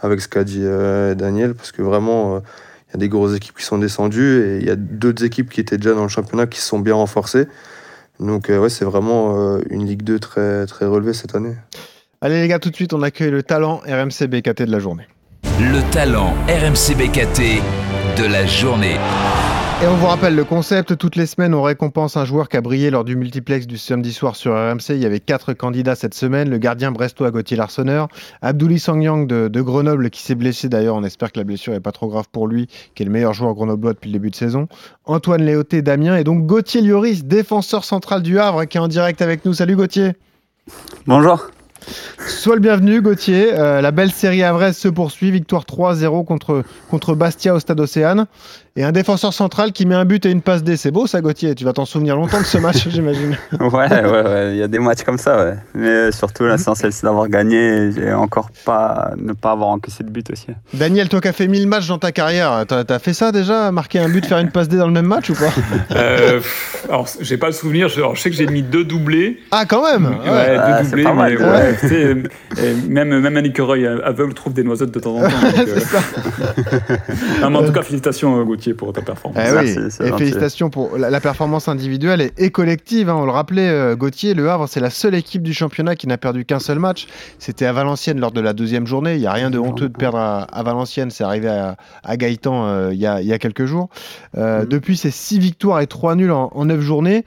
avec 0.03 0.21
ce 0.21 0.29
qu'a 0.29 0.45
dit 0.45 0.61
euh, 0.63 1.15
Daniel, 1.15 1.55
parce 1.55 1.73
que 1.73 1.81
vraiment, 1.81 2.37
euh, 2.37 2.41
il 2.89 2.93
y 2.93 2.97
a 2.97 2.99
des 2.99 3.09
grosses 3.09 3.35
équipes 3.35 3.57
qui 3.57 3.65
sont 3.65 3.79
descendues 3.79 4.43
et 4.45 4.59
il 4.59 4.67
y 4.67 4.71
a 4.71 4.77
d'autres 4.77 5.25
équipes 5.25 5.49
qui 5.49 5.61
étaient 5.61 5.79
déjà 5.79 5.95
dans 5.95 6.03
le 6.03 6.09
championnat 6.11 6.47
qui 6.47 6.61
se 6.61 6.69
sont 6.69 6.79
bien 6.81 6.95
renforcées. 6.97 7.47
Donc, 8.21 8.51
euh, 8.51 8.59
ouais, 8.61 8.69
c'est 8.69 8.85
vraiment 8.85 9.55
euh, 9.57 9.61
une 9.71 9.87
Ligue 9.87 10.03
2 10.03 10.19
très, 10.21 10.67
très 10.67 10.85
relevée 10.87 11.15
cette 11.15 11.35
année. 11.35 11.55
Allez 12.25 12.41
les 12.41 12.49
gars, 12.49 12.59
tout 12.59 12.71
de 12.71 12.75
suite, 12.75 12.95
on 12.95 13.03
accueille 13.03 13.31
le 13.31 13.43
talent 13.43 13.83
RMC 13.87 14.29
BKT 14.29 14.63
de 14.63 14.73
la 14.73 14.79
journée. 14.79 15.07
Le 15.61 15.83
talent 15.93 16.33
RMC 16.49 16.97
BKT 16.97 17.61
de 18.17 18.33
la 18.33 18.47
journée. 18.47 18.97
Et 19.83 19.87
on 19.87 19.95
vous 19.97 20.07
rappelle 20.07 20.35
le 20.35 20.45
concept, 20.45 20.97
toutes 20.97 21.17
les 21.17 21.27
semaines 21.27 21.53
on 21.53 21.61
récompense 21.61 22.17
un 22.17 22.25
joueur 22.25 22.49
qui 22.49 22.57
a 22.57 22.63
brillé 22.63 22.89
lors 22.89 23.05
du 23.05 23.15
multiplex 23.15 23.67
du 23.67 23.77
samedi 23.77 24.11
soir 24.11 24.37
sur 24.37 24.55
RMC. 24.55 24.95
Il 24.95 25.03
y 25.03 25.05
avait 25.05 25.21
quatre 25.21 25.53
candidats 25.53 25.97
cette 25.97 26.15
semaine, 26.15 26.49
le 26.49 26.57
gardien 26.57 26.93
brestois 26.93 27.31
Gauthier 27.31 27.59
Larsonneur, 27.59 28.09
Abdouli 28.41 28.79
Sangyang 28.79 29.27
de, 29.27 29.49
de 29.49 29.61
Grenoble 29.61 30.09
qui 30.09 30.23
s'est 30.23 30.35
blessé 30.35 30.71
d'ailleurs, 30.71 30.97
on 30.97 31.05
espère 31.05 31.31
que 31.31 31.39
la 31.39 31.45
blessure 31.45 31.75
n'est 31.75 31.81
pas 31.81 31.93
trop 31.93 32.09
grave 32.09 32.29
pour 32.33 32.49
lui, 32.49 32.69
qui 32.95 33.03
est 33.03 33.07
le 33.07 33.13
meilleur 33.13 33.35
joueur 33.35 33.53
grenoblois 33.53 33.93
depuis 33.93 34.09
le 34.09 34.15
début 34.15 34.31
de 34.31 34.37
saison, 34.37 34.67
Antoine 35.05 35.43
Léoté 35.43 35.83
Damien 35.83 36.17
et 36.17 36.25
donc 36.25 36.47
Gauthier 36.47 36.81
Lloris, 36.81 37.27
défenseur 37.27 37.85
central 37.85 38.23
du 38.23 38.39
Havre 38.39 38.65
qui 38.65 38.79
est 38.79 38.81
en 38.81 38.89
direct 38.89 39.21
avec 39.21 39.45
nous. 39.45 39.53
Salut 39.53 39.77
Gauthier 39.77 40.13
Bonjour. 41.07 41.51
Sois 42.27 42.55
le 42.55 42.61
bienvenu 42.61 43.01
Gauthier, 43.01 43.51
Euh, 43.55 43.81
la 43.81 43.91
belle 43.91 44.11
série 44.11 44.43
havraise 44.43 44.77
se 44.77 44.89
poursuit, 44.89 45.31
victoire 45.31 45.65
3-0 45.65 46.25
contre, 46.25 46.63
contre 46.91 47.15
Bastia 47.15 47.55
au 47.55 47.61
Stade 47.61 47.81
Océane 47.81 48.27
et 48.77 48.83
un 48.83 48.91
défenseur 48.93 49.33
central 49.33 49.71
qui 49.73 49.87
met 49.87 49.95
un 49.95 50.05
but 50.05 50.27
et 50.27 50.31
une 50.31 50.43
passe 50.43 50.65
D. 50.65 50.77
C'est 50.77 50.91
beau 50.91 51.07
ça 51.07 51.21
Gauthier, 51.21 51.55
tu 51.55 51.65
vas 51.65 51.73
t'en 51.73 51.85
souvenir 51.85 52.17
longtemps 52.17 52.41
de 52.41 52.45
ce 52.47 52.59
match 52.59 52.89
j'imagine. 52.91 53.37
Ouais, 53.61 53.69
ouais, 53.71 54.23
ouais, 54.23 54.51
il 54.53 54.57
y 54.57 54.63
a 54.63 54.69
des 54.69 54.79
matchs 54.81 55.03
comme 55.05 55.19
ça, 55.19 55.45
ouais. 55.45 55.55
Mais 55.75 55.89
euh, 55.89 56.11
surtout, 56.13 56.45
l'essentiel, 56.47 56.93
c'est 56.93 57.05
d'avoir 57.05 57.29
gagné 57.29 57.91
et 57.97 58.13
encore 58.13 58.49
pas, 58.65 59.13
ne 59.17 59.33
pas 59.33 59.53
avoir 59.53 59.69
encaissé 59.69 60.03
de 60.03 60.11
but 60.11 60.29
aussi. 60.31 60.47
Daniel, 60.73 61.09
toi 61.09 61.21
qui 61.21 61.29
as 61.29 61.33
fait 61.33 61.47
1000 61.47 61.69
matchs 61.69 61.87
dans 61.89 61.99
ta 61.99 62.11
carrière, 62.13 62.65
t'as 62.67 62.83
as 62.89 62.99
fait 62.99 63.15
ça 63.15 63.31
déjà 63.33 63.71
Marquer 63.71 64.01
un 64.01 64.09
but, 64.09 64.27
faire 64.27 64.39
une 64.39 64.51
passe 64.51 64.69
D 64.69 64.77
dans 64.77 64.87
le 64.87 64.93
même 64.93 65.07
match 65.07 65.31
ou 65.31 65.35
pas? 65.35 65.53
Euh, 65.95 66.41
alors, 66.89 67.07
j'ai 67.21 67.37
pas 67.37 67.47
le 67.47 67.53
souvenir. 67.53 67.89
Je, 67.89 67.97
alors, 68.01 68.17
je 68.17 68.23
sais 68.23 68.31
que 68.31 68.37
j'ai 68.37 68.47
mis 68.47 68.63
deux 68.63 68.85
doublés. 68.85 69.39
Ah, 69.53 69.65
quand 69.67 69.85
même 69.85 70.07
Ouais, 70.07 70.31
Ouais. 70.31 70.57
Ah, 70.59 70.79
deux 70.83 70.85
c'est 70.85 70.91
doublés, 70.91 71.03
pas 71.05 71.13
mal, 71.15 71.37
mais 71.39 71.45
ouais. 71.45 71.74
Ouais, 71.75 71.79
tu 71.81 71.89
sais, 71.89 72.05
euh, 72.05 72.23
euh, 72.59 72.75
même, 72.89 73.19
même 73.21 73.37
un 73.37 73.45
écureuil 73.45 73.87
aveugle 73.87 74.35
trouve 74.35 74.53
des 74.55 74.63
noisettes 74.65 74.91
de 74.93 75.01
temps 75.01 75.17
en 75.17 75.21
temps. 75.23 75.29
donc, 75.29 75.69
euh, 75.69 76.97
non, 77.43 77.51
mais 77.51 77.57
en 77.59 77.65
tout 77.67 77.73
cas, 77.73 77.83
félicitations, 77.83 78.43
Gauthier, 78.45 78.75
pour 78.75 78.93
ta 78.93 79.03
performance. 79.03 79.43
Eh 79.47 79.53
Merci, 79.53 79.79
oui, 79.79 79.85
et 79.87 80.09
gentil. 80.09 80.19
félicitations 80.19 80.71
pour 80.71 80.97
la, 80.99 81.11
la 81.11 81.21
performance 81.21 81.69
individuelle 81.69 82.21
et, 82.21 82.33
et 82.39 82.51
collective. 82.51 83.09
hein. 83.09 83.17
on 83.17 83.25
le 83.25 83.31
rappelait, 83.33 83.95
Gauthier, 83.97 84.35
Le 84.35 84.49
Havre, 84.51 84.69
c'est 84.69 84.81
la 84.81 84.91
seule 84.91 85.15
équipe 85.15 85.43
du 85.43 85.53
championnat 85.55 85.97
qui 85.97 86.07
n'a 86.07 86.19
perdu 86.19 86.45
qu'un 86.45 86.59
seul 86.59 86.79
match. 86.79 87.07
C'était 87.39 87.67
à 87.67 87.73
Valenciennes 87.73 88.21
lors 88.21 88.33
de 88.33 88.41
la 88.41 88.53
deuxième 88.53 88.87
journée. 88.87 89.15
Il 89.15 89.21
n'y 89.21 89.27
a 89.27 89.33
rien 89.33 89.51
de 89.51 89.59
honteux 89.59 89.89
de 89.89 89.97
perdre 89.97 90.19
à, 90.19 90.43
à 90.43 90.63
Valenciennes. 90.63 91.11
C'est 91.11 91.25
arrivé 91.25 91.49
à, 91.49 91.77
à 92.03 92.17
Gaëtan 92.17 92.67
euh, 92.67 92.91
il 92.93 92.99
y, 93.01 93.07
a, 93.07 93.21
il 93.21 93.27
y 93.27 93.33
a 93.33 93.39
quelques 93.39 93.65
jours. 93.67 93.89
Euh, 94.37 94.63
Mhm. 94.63 94.67
Depuis, 94.69 94.97
c'est 94.97 95.11
6 95.11 95.39
victoires 95.39 95.81
et 95.81 95.87
3 95.87 96.15
nuls 96.15 96.31
en, 96.31 96.51
en 96.55 96.65
9 96.67 96.81
journées. 96.81 97.25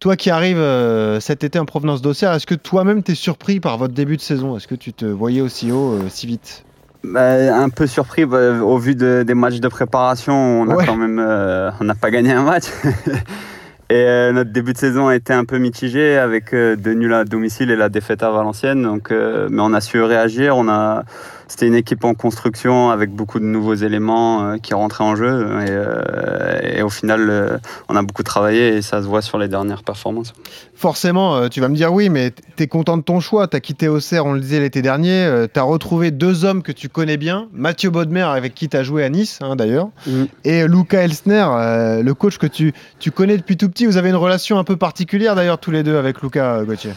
Toi 0.00 0.14
qui 0.14 0.30
arrives 0.30 0.58
euh, 0.58 1.18
cet 1.18 1.42
été 1.42 1.58
en 1.58 1.64
provenance 1.64 2.02
d'Auxerre, 2.02 2.32
est-ce 2.32 2.46
que 2.46 2.54
toi-même 2.54 3.02
t'es 3.02 3.16
surpris 3.16 3.58
par 3.58 3.78
votre 3.78 3.94
début 3.94 4.16
de 4.16 4.22
saison? 4.22 4.56
Est-ce 4.56 4.68
que 4.68 4.76
tu 4.76 4.92
te 4.92 5.04
voyais 5.04 5.40
aussi 5.40 5.72
haut 5.72 5.94
euh, 5.94 6.02
si 6.08 6.28
vite? 6.28 6.64
Bah, 7.02 7.56
un 7.56 7.68
peu 7.68 7.88
surpris 7.88 8.24
bah, 8.24 8.52
au 8.62 8.78
vu 8.78 8.94
de- 8.94 9.24
des 9.26 9.34
matchs 9.34 9.58
de 9.58 9.66
préparation. 9.68 10.34
On 10.34 10.68
a 10.70 10.84
quand 10.84 10.96
même, 10.96 11.18
euh, 11.18 11.70
on 11.80 11.84
n'a 11.84 11.96
pas 11.96 12.10
gagné 12.12 12.30
un 12.32 12.44
match. 12.44 12.66
Et 13.90 14.30
notre 14.32 14.52
début 14.52 14.74
de 14.74 14.78
saison 14.78 15.08
a 15.08 15.16
été 15.16 15.32
un 15.32 15.46
peu 15.46 15.56
mitigé 15.56 16.18
avec 16.18 16.52
deux 16.52 16.92
nuls 16.92 17.14
à 17.14 17.24
domicile 17.24 17.70
et 17.70 17.76
la 17.76 17.88
défaite 17.88 18.22
à 18.22 18.30
Valenciennes. 18.30 18.82
Donc, 18.82 19.10
euh, 19.10 19.48
mais 19.50 19.62
on 19.62 19.72
a 19.72 19.80
su 19.80 20.02
réagir. 20.02 20.58
On 20.58 20.68
a, 20.68 21.04
c'était 21.48 21.66
une 21.66 21.74
équipe 21.74 22.04
en 22.04 22.14
construction 22.14 22.90
avec 22.90 23.10
beaucoup 23.10 23.40
de 23.40 23.44
nouveaux 23.44 23.74
éléments 23.74 24.44
euh, 24.44 24.56
qui 24.58 24.74
rentraient 24.74 25.04
en 25.04 25.16
jeu. 25.16 25.26
Et, 25.62 25.70
euh, 25.70 26.60
et 26.62 26.82
au 26.82 26.90
final, 26.90 27.28
euh, 27.28 27.58
on 27.88 27.96
a 27.96 28.02
beaucoup 28.02 28.22
travaillé 28.22 28.76
et 28.76 28.82
ça 28.82 29.02
se 29.02 29.06
voit 29.06 29.22
sur 29.22 29.38
les 29.38 29.48
dernières 29.48 29.82
performances. 29.82 30.32
Forcément, 30.74 31.48
tu 31.48 31.60
vas 31.60 31.68
me 31.68 31.74
dire 31.74 31.92
oui, 31.92 32.08
mais 32.08 32.30
t- 32.30 32.42
t'es 32.54 32.66
content 32.68 32.96
de 32.96 33.02
ton 33.02 33.18
choix. 33.18 33.48
T'as 33.48 33.60
quitté 33.60 33.88
Auxerre, 33.88 34.26
on 34.26 34.32
le 34.32 34.40
disait 34.40 34.60
l'été 34.60 34.82
dernier. 34.82 35.24
euh, 35.24 35.46
t'as 35.52 35.62
retrouvé 35.62 36.10
deux 36.10 36.44
hommes 36.44 36.62
que 36.62 36.70
tu 36.72 36.88
connais 36.88 37.16
bien. 37.16 37.48
Mathieu 37.52 37.90
Bodmer, 37.90 38.22
avec 38.22 38.54
qui 38.54 38.68
t'as 38.68 38.82
joué 38.82 39.02
à 39.02 39.08
Nice, 39.08 39.40
hein, 39.42 39.56
d'ailleurs. 39.56 39.88
Mm. 40.06 40.24
Et 40.44 40.68
Luca 40.68 41.02
Elsner, 41.02 41.46
euh, 41.50 42.02
le 42.02 42.14
coach 42.14 42.38
que 42.38 42.46
tu, 42.46 42.72
tu 43.00 43.10
connais 43.10 43.36
depuis 43.36 43.56
tout 43.56 43.68
petit. 43.68 43.86
Vous 43.86 43.96
avez 43.96 44.10
une 44.10 44.16
relation 44.16 44.58
un 44.58 44.64
peu 44.64 44.76
particulière, 44.76 45.34
d'ailleurs, 45.34 45.58
tous 45.58 45.70
les 45.70 45.82
deux, 45.82 45.96
avec 45.96 46.22
Luca 46.22 46.62
Gauthier? 46.64 46.92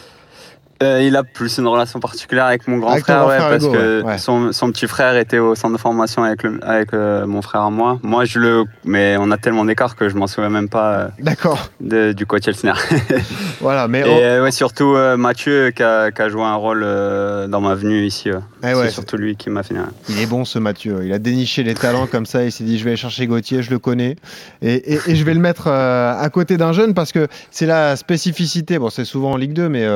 Euh, 0.82 1.02
il 1.02 1.16
a 1.16 1.22
plus 1.24 1.58
une 1.58 1.66
relation 1.66 2.00
particulière 2.00 2.46
avec 2.46 2.66
mon 2.68 2.78
grand 2.78 2.92
Avec 2.92 3.04
frère, 3.04 3.20
grand 3.20 3.28
ouais, 3.28 3.36
frère 3.38 3.50
parce 3.50 3.64
Hugo, 3.64 3.72
que 3.72 4.02
ouais. 4.02 4.18
Son, 4.18 4.52
son 4.52 4.70
petit 4.72 4.86
frère 4.86 5.16
était 5.16 5.38
au 5.38 5.54
centre 5.54 5.74
de 5.74 5.80
formation 5.80 6.24
avec, 6.24 6.42
le- 6.42 6.58
avec 6.62 6.92
euh, 6.92 7.26
mon 7.26 7.40
frère 7.42 7.62
à 7.62 7.70
moi. 7.70 7.98
Moi, 8.02 8.24
je 8.24 8.38
le. 8.38 8.64
Mais 8.84 9.16
on 9.18 9.30
a 9.30 9.36
tellement 9.38 9.64
d'écart 9.64 9.96
que 9.96 10.08
je 10.08 10.14
m'en 10.16 10.26
souviens 10.26 10.50
même 10.50 10.68
pas 10.68 10.92
euh, 10.94 11.08
D'accord. 11.20 11.70
du 11.80 12.26
coach 12.26 12.48
Elsner. 12.48 12.72
Voilà, 13.60 13.86
mais. 13.86 14.00
Et 14.00 14.40
ouais, 14.40 14.50
surtout 14.50 14.96
Mathieu 15.16 15.70
qui 15.70 15.82
a, 15.84 16.10
qui 16.10 16.20
a 16.20 16.28
joué 16.28 16.42
un 16.42 16.56
rôle 16.56 16.80
dans 17.48 17.60
ma 17.60 17.74
venue 17.76 18.04
ici. 18.04 18.28
eh 18.64 18.74
c'est 18.74 18.90
surtout 18.90 19.16
lui 19.16 19.36
qui 19.36 19.50
m'a 19.50 19.62
fait. 19.62 19.74
Il 20.08 20.20
est 20.20 20.26
bon 20.26 20.44
ce 20.44 20.58
Mathieu. 20.58 21.00
Il 21.04 21.12
a 21.12 21.18
déniché 21.20 21.62
les 21.62 21.74
talents 21.74 22.06
comme 22.08 22.26
ça. 22.26 22.42
Il 22.44 22.50
s'est 22.50 22.64
dit 22.64 22.78
je 22.78 22.84
vais 22.84 22.90
aller 22.90 22.96
chercher 22.96 23.26
Gauthier, 23.28 23.62
je 23.62 23.70
le 23.70 23.78
connais. 23.78 24.16
Et, 24.62 24.94
et- 24.94 24.98
et 25.06 25.14
je 25.14 25.24
vais 25.24 25.34
le 25.34 25.40
mettre 25.40 25.68
à 25.68 26.28
côté 26.32 26.56
d'un 26.56 26.72
jeune 26.72 26.92
parce 26.94 27.12
que 27.12 27.28
c'est 27.52 27.66
la 27.66 27.94
spécificité. 27.94 28.78
Bon, 28.80 28.90
c'est 28.90 29.04
souvent 29.04 29.32
en 29.32 29.36
Ligue 29.36 29.52
2, 29.52 29.68
mais 29.68 29.86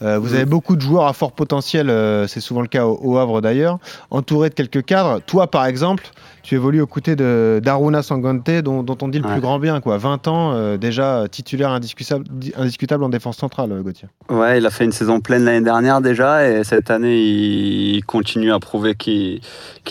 vous 0.00 0.34
avez 0.36 0.44
beaucoup 0.46 0.76
de 0.76 0.80
joueurs 0.80 1.06
à 1.06 1.12
fort 1.12 1.32
potentiel. 1.32 1.90
euh, 1.90 2.26
c'est 2.26 2.40
souvent 2.40 2.60
le 2.60 2.68
cas 2.68 2.84
au, 2.86 2.98
au 3.02 3.16
Havre 3.18 3.40
d'ailleurs. 3.40 3.78
Entouré 4.10 4.48
de 4.50 4.54
quelques 4.54 4.84
cadres. 4.84 5.20
Toi, 5.26 5.46
par 5.50 5.66
exemple, 5.66 6.08
tu 6.42 6.54
évolues 6.54 6.80
aux 6.80 6.86
côtés 6.86 7.16
de 7.16 7.60
d'Aruna 7.62 8.02
Sangante, 8.02 8.48
dont, 8.62 8.82
dont 8.82 8.96
on 9.02 9.08
dit 9.08 9.18
le 9.18 9.26
Ouais. 9.26 9.32
plus 9.32 9.40
grand 9.40 9.58
bien. 9.58 9.80
Quoi. 9.80 9.96
20 9.98 10.28
ans, 10.28 10.52
euh, 10.52 10.76
déjà 10.76 11.24
titulaire 11.30 11.70
indiscutable, 11.70 12.24
indiscutable 12.56 13.02
en 13.02 13.08
défense 13.08 13.36
centrale, 13.36 13.72
euh, 13.72 13.82
Gauthier. 13.82 14.08
Ouais, 14.30 14.58
il 14.58 14.66
a 14.66 14.70
fait 14.70 14.84
une 14.84 14.92
saison 14.92 15.20
pleine 15.20 15.44
l'année 15.44 15.64
dernière 15.64 16.00
déjà 16.00 16.48
et 16.48 16.62
cette 16.64 16.90
année 16.90 17.16
il 17.18 18.04
continue 18.04 18.52
à 18.52 18.60
prouver 18.60 18.94
qu'il 18.94 19.40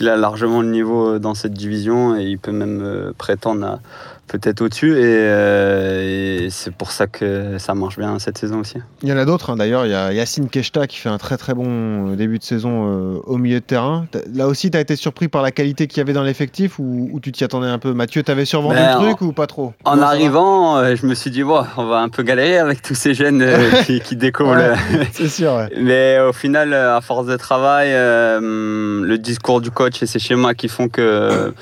a 0.07 0.15
largement 0.15 0.61
le 0.61 0.69
niveau 0.69 1.19
dans 1.19 1.33
cette 1.33 1.53
division 1.53 2.15
et 2.17 2.23
il 2.23 2.37
peut 2.37 2.51
même 2.53 3.11
prétendre 3.17 3.65
à 3.65 3.79
peut-être 4.27 4.61
au-dessus 4.61 4.93
et, 4.93 5.03
euh, 5.03 6.45
et 6.45 6.49
c'est 6.49 6.73
pour 6.73 6.91
ça 6.91 7.07
que 7.07 7.57
ça 7.59 7.75
marche 7.75 7.97
bien 7.97 8.17
cette 8.19 8.37
saison 8.37 8.59
aussi. 8.59 8.77
Il 9.03 9.09
y 9.09 9.13
en 9.13 9.17
a 9.17 9.25
d'autres, 9.25 9.51
hein. 9.51 9.55
d'ailleurs. 9.55 9.85
Il 9.85 9.91
y 9.91 9.95
a 9.95 10.11
Yacine 10.13 10.49
Keshta 10.49 10.87
qui 10.87 10.97
fait 10.97 11.09
un 11.09 11.17
très 11.17 11.37
très 11.37 11.53
bon 11.53 12.11
euh, 12.11 12.15
début 12.15 12.39
de 12.39 12.43
saison 12.43 12.85
euh, 12.87 13.19
au 13.25 13.37
milieu 13.37 13.59
de 13.59 13.65
terrain. 13.65 14.07
Là 14.33 14.47
aussi, 14.47 14.71
tu 14.71 14.77
as 14.77 14.81
été 14.81 14.95
surpris 14.95 15.27
par 15.27 15.41
la 15.41 15.51
qualité 15.51 15.87
qu'il 15.87 15.99
y 15.99 16.01
avait 16.01 16.13
dans 16.13 16.23
l'effectif 16.23 16.79
ou, 16.79 17.09
ou 17.11 17.19
tu 17.19 17.31
t'y 17.31 17.43
attendais 17.43 17.67
un 17.67 17.79
peu? 17.79 17.93
Mathieu, 17.93 18.23
t'avais 18.23 18.45
survendu 18.45 18.75
Ben, 18.75 18.99
le 18.99 19.05
truc 19.05 19.21
ou 19.21 19.31
pas 19.31 19.47
trop? 19.47 19.73
En 19.83 19.97
Non, 19.97 20.03
arrivant, 20.03 20.77
euh, 20.77 20.95
je 20.95 21.05
me 21.05 21.13
suis 21.13 21.31
dit 21.31 21.43
on 21.43 21.85
va 21.85 21.99
un 21.99 22.09
peu 22.09 22.23
galérer 22.23 22.57
avec 22.57 22.81
tous 22.81 22.95
ces 22.95 23.13
jeunes 23.13 23.45
qui, 23.85 23.99
qui. 23.99 24.15
Ouais. 24.15 24.73
C'est 25.11 25.27
sûr, 25.29 25.53
ouais. 25.53 25.69
Mais 25.79 26.19
au 26.19 26.33
final, 26.33 26.73
à 26.73 26.99
force 27.01 27.27
de 27.27 27.35
travail, 27.35 27.91
le 27.91 29.15
discours 29.17 29.61
du 29.61 29.69
coach 29.69 30.01
et 30.01 30.07
ses 30.07 30.19
schémas 30.19 30.53
qui 30.53 30.67
font 30.67 30.89
que, 30.89 31.53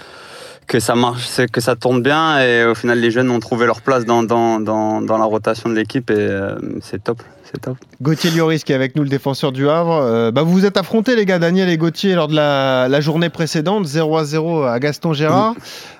que 0.67 0.80
ça 0.80 0.95
marche, 0.95 1.28
que 1.52 1.62
ça 1.62 1.76
tourne 1.76 2.02
bien. 2.02 2.39
Et 2.39 2.65
au 2.65 2.76
final, 2.76 2.99
les 2.99 3.12
jeunes 3.12 3.30
ont 3.30 3.39
trouvé 3.39 3.65
leur 3.65 3.82
place 3.82 4.06
dans, 4.06 4.23
dans, 4.23 4.60
dans, 4.60 5.02
dans 5.02 5.17
la 5.17 5.26
rotation 5.26 5.69
de 5.69 5.76
l'équipe 5.76 6.10
et 6.12 6.15
euh, 6.17 6.56
c'est 6.82 7.04
top. 7.04 7.21
C'est 7.43 7.60
top. 7.62 7.78
Gauthier 8.02 8.32
Lloris 8.32 8.63
qui 8.63 8.71
est 8.71 8.76
avec 8.76 8.95
nous, 8.95 9.04
le 9.04 9.10
défenseur 9.10 9.52
du 9.52 9.69
Havre. 9.69 9.93
Euh, 10.02 10.32
bah, 10.32 10.41
vous 10.41 10.52
vous 10.54 10.65
êtes 10.65 10.78
affrontés, 10.78 11.15
les 11.15 11.26
gars, 11.26 11.39
Daniel 11.39 11.69
et 11.69 11.78
Gauthier, 11.78 12.15
lors 12.15 12.28
de 12.28 12.36
la, 12.36 12.88
la 12.89 13.02
journée 13.02 13.30
précédente, 13.30 13.86
0 13.86 14.17
à 14.17 14.23
0 14.26 14.63
à 14.63 14.80
Gaston 14.80 15.13
Gérard. 15.13 15.54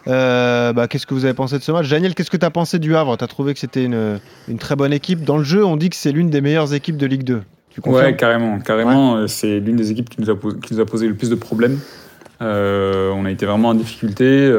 Euh, 0.08 0.74
bah, 0.74 0.88
qu'est-ce 0.88 1.06
que 1.06 1.14
vous 1.14 1.26
avez 1.26 1.34
pensé 1.34 1.58
de 1.58 1.64
ce 1.64 1.72
match? 1.72 1.90
Daniel, 1.90 2.16
qu'est-ce 2.16 2.32
que 2.32 2.38
tu 2.38 2.46
as 2.46 2.52
pensé 2.52 2.80
du 2.80 2.96
Havre? 2.96 3.18
Tu 3.18 3.24
as 3.24 3.28
trouvé 3.28 3.54
que 3.54 3.60
c'était 3.60 3.84
une, 3.84 4.20
une 4.48 4.58
très 4.58 4.76
bonne 4.76 4.94
équipe? 4.94 5.24
Dans 5.24 5.38
le 5.38 5.44
jeu, 5.44 5.64
on 5.64 5.78
dit 5.78 5.90
que 5.90 5.96
c'est 5.96 6.12
l'une 6.12 6.30
des 6.30 6.42
meilleures 6.42 6.74
équipes 6.74 6.98
de 6.98 7.06
Ligue 7.06 7.24
2. 7.24 7.42
Tu 7.74 7.90
Ouais, 7.90 8.16
carrément. 8.16 8.60
carrément 8.60 9.16
euh, 9.16 9.28
C'est 9.28 9.60
l'une 9.60 9.76
des 9.76 9.92
équipes 9.92 10.10
qui 10.10 10.22
nous, 10.22 10.30
a 10.30 10.36
posé, 10.36 10.58
qui 10.60 10.74
nous 10.74 10.80
a 10.80 10.86
posé 10.86 11.08
le 11.08 11.16
plus 11.16 11.30
de 11.30 11.36
problèmes. 11.36 11.80
Euh, 12.44 13.12
on 13.12 13.26
a 13.26 13.32
été 13.32 13.46
vraiment 13.46 13.70
en 13.70 13.76
difficulté. 13.76 14.52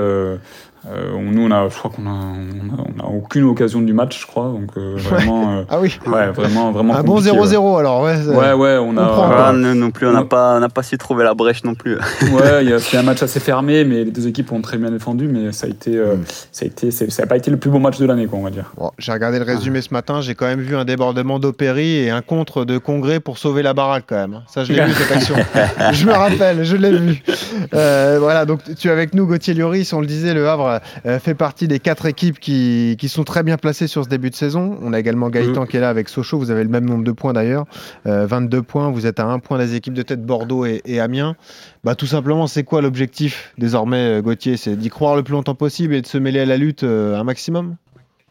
Euh, 0.91 1.05
Euh, 1.05 1.19
nous, 1.21 1.47
on 1.47 1.51
a, 1.51 1.69
je 1.69 1.77
crois 1.77 1.91
qu'on 1.91 2.07
a, 2.07 2.11
on 2.11 3.03
a, 3.03 3.07
aucune 3.07 3.45
occasion 3.45 3.81
du 3.81 3.93
match, 3.93 4.21
je 4.21 4.27
crois. 4.27 4.49
Donc 4.49 4.71
euh, 4.77 4.97
vraiment, 4.97 5.65
ah 5.69 5.79
oui. 5.81 5.99
Ouais, 6.07 6.31
vraiment, 6.31 6.73
vraiment. 6.73 6.97
Un 6.97 7.03
bon 7.03 7.21
0-0 7.21 7.79
alors. 7.79 8.03
Ouais, 8.03 8.17
ouais, 8.27 8.53
ouais, 8.53 8.79
on 8.79 8.97
a. 8.97 9.53
non 9.53 9.91
plus, 9.91 10.07
on 10.07 10.13
n'a 10.13 10.25
pas, 10.25 10.57
on 10.57 10.61
n'a 10.61 10.69
pas 10.69 10.83
su 10.83 10.99
trouver 10.99 11.25
la 11.25 11.35
brèche 11.35 11.65
non 11.65 11.75
plus. 11.75 11.97
ouais, 12.33 12.79
c'était 12.79 12.99
un 12.99 13.03
match 13.03 13.23
assez 13.23 13.41
fermé, 13.41 13.85
mais 13.85 14.05
les 14.05 14.11
deux 14.11 14.27
équipes 14.27 14.53
ont 14.53 14.61
très 14.61 14.79
bien 14.79 14.91
défendu, 14.91 15.29
mais 15.29 15.53
ça 15.53 15.67
a 15.67 15.71
été, 15.71 15.97
euh, 15.97 16.17
mm. 16.17 16.25
ça 16.53 16.65
a 16.65 16.67
été, 16.67 16.91
ça 16.91 17.23
n'a 17.23 17.27
pas 17.27 17.37
été 17.37 17.51
le 17.51 17.57
plus 17.57 17.71
beau 17.71 17.79
match 17.79 17.99
de 17.99 18.07
l'année, 18.07 18.27
quoi, 18.27 18.39
on 18.39 18.43
va 18.43 18.51
dire. 18.51 18.73
Bon, 18.77 18.91
j'ai 18.99 19.13
regardé 19.13 19.39
le 19.39 19.45
résumé 19.45 19.81
ce 19.81 19.93
matin, 19.93 20.21
j'ai 20.21 20.35
quand 20.35 20.47
même 20.47 20.61
vu 20.61 20.77
un 20.77 20.85
débordement 20.85 21.39
d'Opéry 21.39 21.97
et 21.99 22.11
un 22.11 22.23
contre 22.23 22.65
de 22.65 22.79
Congrès 22.79 23.21
pour 23.21 23.39
sauver 23.39 23.63
la 23.63 23.75
baraque 23.75 24.05
quand 24.09 24.17
même. 24.17 24.43
Ça, 24.47 24.65
je 24.65 24.73
l'ai 24.73 24.85
vu 24.85 24.93
cette 24.93 25.13
action. 25.13 25.37
je 25.93 26.07
me 26.07 26.13
rappelle, 26.13 26.65
je 26.65 26.77
l'ai 26.77 26.97
vu. 26.97 27.23
voilà, 27.73 28.45
donc 28.45 28.61
tu 28.79 28.89
es 28.89 28.91
avec 28.91 29.15
nous, 29.15 29.27
Gauthier 29.27 29.55
Lloris, 29.55 29.93
on 29.93 30.01
le 30.01 30.07
disait, 30.07 30.35
le 30.35 30.49
Havre 30.49 30.74
fait 31.05 31.35
partie 31.35 31.69
des 31.69 31.79
quatre 31.79 32.07
équipes 32.07 32.39
qui, 32.39 32.97
qui, 32.99 33.09
sont 33.09 33.25
très 33.25 33.43
bien 33.43 33.57
placées 33.57 33.87
sur 33.87 34.05
ce 34.05 34.09
début 34.09 34.31
de 34.31 34.35
saison. 34.35 34.79
On 34.83 34.93
a 34.93 35.01
également 35.01 35.31
Gaëtan 35.31 35.65
mm. 35.65 35.67
qui 35.67 35.77
est 35.77 35.81
là 35.81 35.89
avec 35.89 36.09
Sochaux. 36.09 36.39
Vous 36.39 36.51
avez 36.51 36.65
le 36.65 36.71
même 36.71 36.85
nombre 36.85 37.05
de 37.05 37.13
points 37.13 37.33
d'ailleurs. 37.33 37.67
22 38.05 38.59
euh, 38.59 38.63
points. 38.63 38.91
Vous 38.91 39.07
êtes 39.07 39.21
à 39.21 39.27
un 39.27 39.39
point 39.39 39.59
des 39.59 39.75
équipes 39.75 39.95
de 39.95 40.03
tête 40.03 40.25
Bordeaux 40.25 40.65
et, 40.67 41.01
Amiens. 41.01 41.37
Bah, 41.83 41.95
tout 41.95 42.07
simplement, 42.07 42.47
c'est 42.47 42.65
quoi 42.65 42.83
l'objectif 42.83 43.53
désormais, 43.59 44.19
euh, 44.19 44.23
Gauthier? 44.23 44.57
C'est 44.57 44.77
d'y 44.77 44.89
croire 44.89 45.17
le 45.17 45.23
plus 45.23 45.33
longtemps 45.33 45.55
possible 45.55 45.95
et 45.95 46.03
de 46.03 46.07
se 46.07 46.19
mêler 46.19 46.41
à 46.41 46.47
la 46.47 46.57
lutte 46.57 46.85
euh, 46.85 47.19
un 47.19 47.25
maximum? 47.25 47.77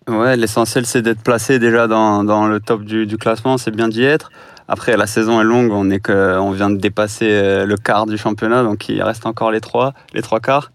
Ouais, 0.10 0.36
l'essentiel 0.36 0.86
c'est 0.86 1.02
d'être 1.02 1.22
placé 1.22 1.60
déjà 1.60 1.88
dans, 1.88 2.26
dans 2.26 2.48
le 2.48 2.60
top 2.60 2.84
du, 2.84 3.06
du 3.06 3.18
classement, 3.18 3.58
c'est 3.58 3.72
bien 3.72 3.88
d'y 3.88 4.04
être. 4.04 4.32
Après, 4.68 4.98
la 4.98 5.08
saison 5.08 5.40
est 5.40 5.46
longue, 5.46 5.72
on, 5.72 5.90
est 5.90 6.00
que, 6.00 6.38
on 6.40 6.52
vient 6.52 6.70
de 6.70 6.78
dépasser 6.78 7.66
le 7.66 7.76
quart 7.78 8.06
du 8.06 8.18
championnat, 8.18 8.64
donc 8.64 8.90
il 8.90 9.02
reste 9.02 9.26
encore 9.26 9.52
les 9.52 9.62
trois, 9.62 9.94
les 10.14 10.22
trois 10.22 10.40
quarts. 10.42 10.72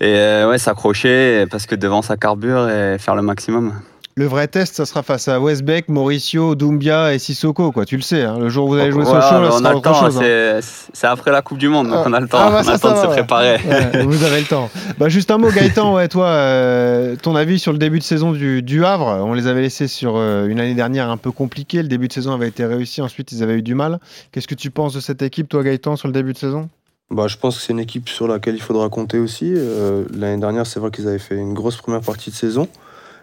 Et 0.00 0.14
euh, 0.18 0.48
ouais, 0.48 0.58
s'accrocher 0.58 1.46
parce 1.50 1.66
que 1.66 1.74
devant 1.74 2.02
ça 2.02 2.16
carbure 2.16 2.68
et 2.68 2.98
faire 2.98 3.14
le 3.14 3.22
maximum. 3.22 3.72
Le 4.18 4.24
vrai 4.24 4.48
test, 4.48 4.76
ça 4.76 4.86
sera 4.86 5.02
face 5.02 5.28
à 5.28 5.38
Westbeck, 5.38 5.90
Mauricio, 5.90 6.54
Doumbia 6.54 7.12
et 7.12 7.18
Sissoko, 7.18 7.70
quoi. 7.70 7.84
Tu 7.84 7.96
le 7.96 8.02
sais. 8.02 8.22
Hein. 8.22 8.38
Le 8.38 8.48
jour 8.48 8.64
où 8.64 8.68
vous 8.70 8.78
allez 8.78 8.90
jouer 8.90 9.04
Sochaux, 9.04 9.42
là, 9.42 9.50
on 9.52 9.62
a 9.62 9.74
le 9.74 9.80
temps. 9.82 10.06
Hein. 10.06 10.60
C'est 10.62 11.06
après 11.06 11.30
la 11.30 11.42
Coupe 11.42 11.58
du 11.58 11.68
Monde, 11.68 11.88
donc 11.88 11.98
ah. 12.00 12.04
on 12.06 12.12
a 12.14 12.20
le 12.20 12.26
temps. 12.26 12.38
Ah, 12.40 12.48
bah, 12.50 12.62
on 12.64 12.66
a 12.66 12.72
le 12.72 12.78
temps 12.78 12.92
de 12.92 12.96
se 12.96 13.06
préparer. 13.08 13.58
vous 14.04 14.24
avez 14.24 14.40
le 14.40 14.46
temps. 14.46 14.70
Bah, 14.98 15.10
juste 15.10 15.30
un 15.30 15.36
mot, 15.36 15.50
Gaëtan. 15.50 15.94
Ouais, 15.94 16.08
toi, 16.08 16.28
euh, 16.28 17.14
ton 17.16 17.36
avis 17.36 17.58
sur 17.58 17.72
le 17.72 17.78
début 17.78 17.98
de 17.98 18.04
saison 18.04 18.32
du, 18.32 18.62
du 18.62 18.86
Havre? 18.86 19.22
On 19.22 19.34
les 19.34 19.48
avait 19.48 19.60
laissés 19.60 19.86
sur 19.86 20.14
euh, 20.16 20.46
une 20.46 20.60
année 20.60 20.74
dernière 20.74 21.10
un 21.10 21.18
peu 21.18 21.30
compliquée. 21.30 21.82
Le 21.82 21.88
début 21.88 22.08
de 22.08 22.14
saison 22.14 22.32
avait 22.32 22.48
été 22.48 22.64
réussi. 22.64 23.02
Ensuite, 23.02 23.32
ils 23.32 23.42
avaient 23.42 23.58
eu 23.58 23.62
du 23.62 23.74
mal. 23.74 24.00
Qu'est-ce 24.32 24.48
que 24.48 24.54
tu 24.54 24.70
penses 24.70 24.94
de 24.94 25.00
cette 25.00 25.20
équipe, 25.20 25.50
toi, 25.50 25.62
Gaëtan, 25.62 25.96
sur 25.96 26.08
le 26.08 26.14
début 26.14 26.32
de 26.32 26.38
saison? 26.38 26.70
Bah, 27.10 27.28
je 27.28 27.36
pense 27.36 27.56
que 27.56 27.62
c'est 27.62 27.72
une 27.72 27.78
équipe 27.78 28.08
sur 28.08 28.26
laquelle 28.26 28.56
il 28.56 28.62
faudra 28.62 28.88
compter 28.88 29.18
aussi. 29.18 29.52
Euh, 29.54 30.04
l'année 30.12 30.40
dernière, 30.40 30.66
c'est 30.66 30.80
vrai 30.80 30.90
qu'ils 30.90 31.06
avaient 31.06 31.18
fait 31.18 31.36
une 31.36 31.54
grosse 31.54 31.76
première 31.76 32.00
partie 32.00 32.30
de 32.30 32.34
saison. 32.34 32.68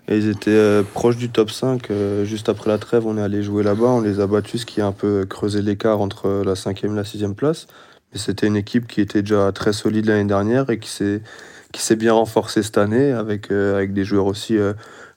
Et 0.07 0.17
ils 0.17 0.29
étaient 0.29 0.51
euh, 0.51 0.83
proches 0.83 1.17
du 1.17 1.29
top 1.29 1.51
5. 1.51 1.91
Euh, 1.91 2.23
juste 2.23 2.47
après 2.49 2.69
la 2.69 2.77
trêve, 2.77 3.05
on 3.05 3.17
est 3.17 3.21
allé 3.21 3.43
jouer 3.43 3.63
là-bas. 3.63 3.87
On 3.87 4.01
les 4.01 4.21
a 4.21 4.27
battus, 4.27 4.61
ce 4.61 4.65
qui 4.65 4.79
a 4.79 4.87
un 4.87 4.91
peu 4.93 5.25
creusé 5.25 5.61
l'écart 5.61 5.99
entre 5.99 6.43
la 6.45 6.55
cinquième 6.55 6.93
et 6.93 6.97
la 6.97 7.03
sixième 7.03 7.35
place. 7.35 7.67
Mais 8.13 8.19
c'était 8.19 8.47
une 8.47 8.55
équipe 8.55 8.87
qui 8.87 9.01
était 9.01 9.21
déjà 9.21 9.51
très 9.51 9.73
solide 9.73 10.05
l'année 10.05 10.25
dernière 10.25 10.69
et 10.69 10.79
qui 10.79 10.89
s'est, 10.89 11.95
bien 11.95 12.13
renforcée 12.13 12.63
cette 12.63 12.77
année 12.77 13.11
avec, 13.11 13.51
avec 13.51 13.93
des 13.93 14.05
joueurs 14.05 14.27
aussi 14.27 14.57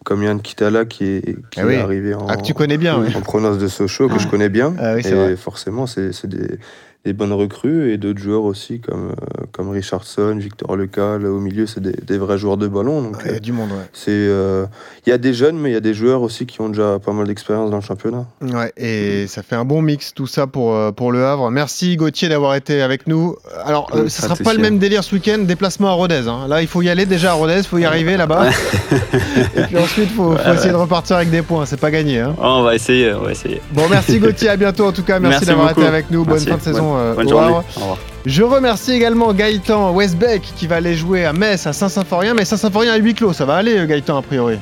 comme 0.05 0.23
Yann 0.23 0.41
Kitala 0.41 0.85
qui 0.85 1.05
est, 1.05 1.37
qui 1.51 1.61
ah 1.61 1.67
est 1.67 1.77
arrivé 1.77 2.15
en, 2.15 2.27
ah, 2.29 2.37
tu 2.37 2.55
connais 2.55 2.79
bien, 2.79 2.95
en 2.97 3.21
provenance 3.21 3.59
de 3.59 3.67
Sochaux, 3.69 4.09
que 4.09 4.19
je 4.19 4.29
connais 4.29 4.49
bien. 4.49 4.75
Ah 4.79 4.97
et 4.97 5.37
forcément, 5.37 5.87
c'est, 5.87 6.27
des, 6.27 6.59
des 7.07 7.13
bonnes 7.13 7.33
recrues 7.33 7.93
et 7.93 7.99
d'autres 7.99 8.19
joueurs 8.19 8.43
aussi 8.43 8.81
comme, 8.81 9.11
euh, 9.11 9.45
comme 9.53 9.71
Richardson, 9.71 10.39
Victor 10.41 10.77
Lecal. 10.77 11.25
Au 11.25 11.39
milieu, 11.39 11.65
c'est 11.67 11.81
des, 11.81 12.19
vrais 12.19 12.37
joueurs 12.37 12.57
de 12.57 12.67
ballon. 12.67 13.01
Donc, 13.01 13.19
il 13.25 13.31
y 13.31 13.37
a 13.37 13.39
du 13.39 13.53
monde, 13.53 13.71
ouais. 13.71 13.87
C'est, 13.93 14.11
euh, 14.11 14.67
il 15.07 15.11
y 15.11 15.13
a 15.13 15.19
des 15.19 15.33
jeunes, 15.33 15.57
mais 15.57 15.71
il 15.71 15.73
y 15.75 15.77
a 15.77 15.81
des 15.81 15.95
joueurs 15.95 16.23
aussi 16.23 16.47
qui 16.47 16.61
ont 16.61 16.69
déjà 16.69 16.99
pas 16.99 17.13
mal 17.13 17.29
d'expérience 17.29 17.71
dans 17.71 17.77
le 17.77 17.83
championnat. 17.83 18.27
Ouais, 18.41 18.73
et 18.77 19.29
ça 19.29 19.45
fait 19.45 19.55
un 19.55 19.65
bon 19.65 19.83
mix 19.83 20.15
tout 20.15 20.27
ça 20.27 20.49
pour, 20.49 20.75
euh, 20.75 20.91
pour 20.91 21.13
Le 21.13 21.25
Havre. 21.25 21.53
Merci 21.53 21.95
Gauthier 21.95 22.29
d'avoir 22.29 22.57
été 22.57 22.83
avec 22.83 23.07
nous. 23.07 23.37
Alors, 23.65 23.89
ce 23.93 24.03
ne 24.03 24.09
sera 24.09 24.35
pas 24.35 24.53
le 24.53 24.61
même 24.61 24.81
délire 24.81 25.05
ce 25.05 25.15
week-end, 25.15 25.39
déplacement 25.39 25.91
à 25.91 25.93
Rodez. 25.93 26.27
Hein. 26.27 26.49
Là, 26.49 26.61
il 26.61 26.67
faut 26.67 26.83
y 26.83 26.89
aller 26.89 27.07
déjà 27.07 27.31
à 27.31 27.35
Rodez, 27.35 27.59
il 27.59 27.65
faut 27.65 27.79
y 27.79 27.85
arriver 27.85 28.17
là-bas. 28.17 28.49
et 29.57 29.63
puis 29.63 29.79
ensuite, 29.79 30.09
il 30.11 30.17
faut, 30.17 30.35
essayer 30.35 30.71
de 30.71 30.75
repartir 30.75 31.15
avec 31.17 31.31
des 31.31 31.43
points. 31.43 31.67
C'est 31.67 31.79
pas 31.81 31.93
gagné. 31.93 32.19
Hein. 32.19 32.35
on 32.41 32.63
va 32.63 32.75
essayer, 32.75 33.15
on 33.15 33.23
va 33.23 33.31
essayer. 33.31 33.63
Bon, 33.73 33.85
merci 33.89 34.19
Gauthier, 34.19 34.49
à 34.49 34.57
bientôt 34.57 34.87
en 34.87 34.93
tout 34.93 35.05
cas. 35.05 35.21
Merci, 35.21 35.45
d'avoir 35.45 35.71
été 35.71 35.87
avec 35.87 36.11
nous. 36.11 36.25
Bonne 36.25 36.41
fin 36.41 36.57
de 36.57 36.63
saison. 36.63 36.96
Euh, 36.97 37.15
Bonne 37.15 37.29
journée. 37.29 37.53
Au 37.77 37.81
revoir. 37.81 37.99
Je 38.25 38.43
remercie 38.43 38.93
également 38.93 39.33
Gaëtan 39.33 39.93
Westbeck 39.93 40.43
qui 40.57 40.67
va 40.67 40.77
aller 40.77 40.95
jouer 40.95 41.25
à 41.25 41.33
Metz, 41.33 41.67
à 41.67 41.73
Saint-Symphorien. 41.73 42.35
Mais 42.35 42.45
Saint-Symphorien 42.45 42.93
à 42.93 42.97
huis 42.97 43.15
clos, 43.15 43.33
ça 43.33 43.45
va 43.45 43.57
aller 43.57 43.79
euh, 43.79 43.87
Gaëtan 43.87 44.19
a 44.19 44.23
priori 44.23 44.59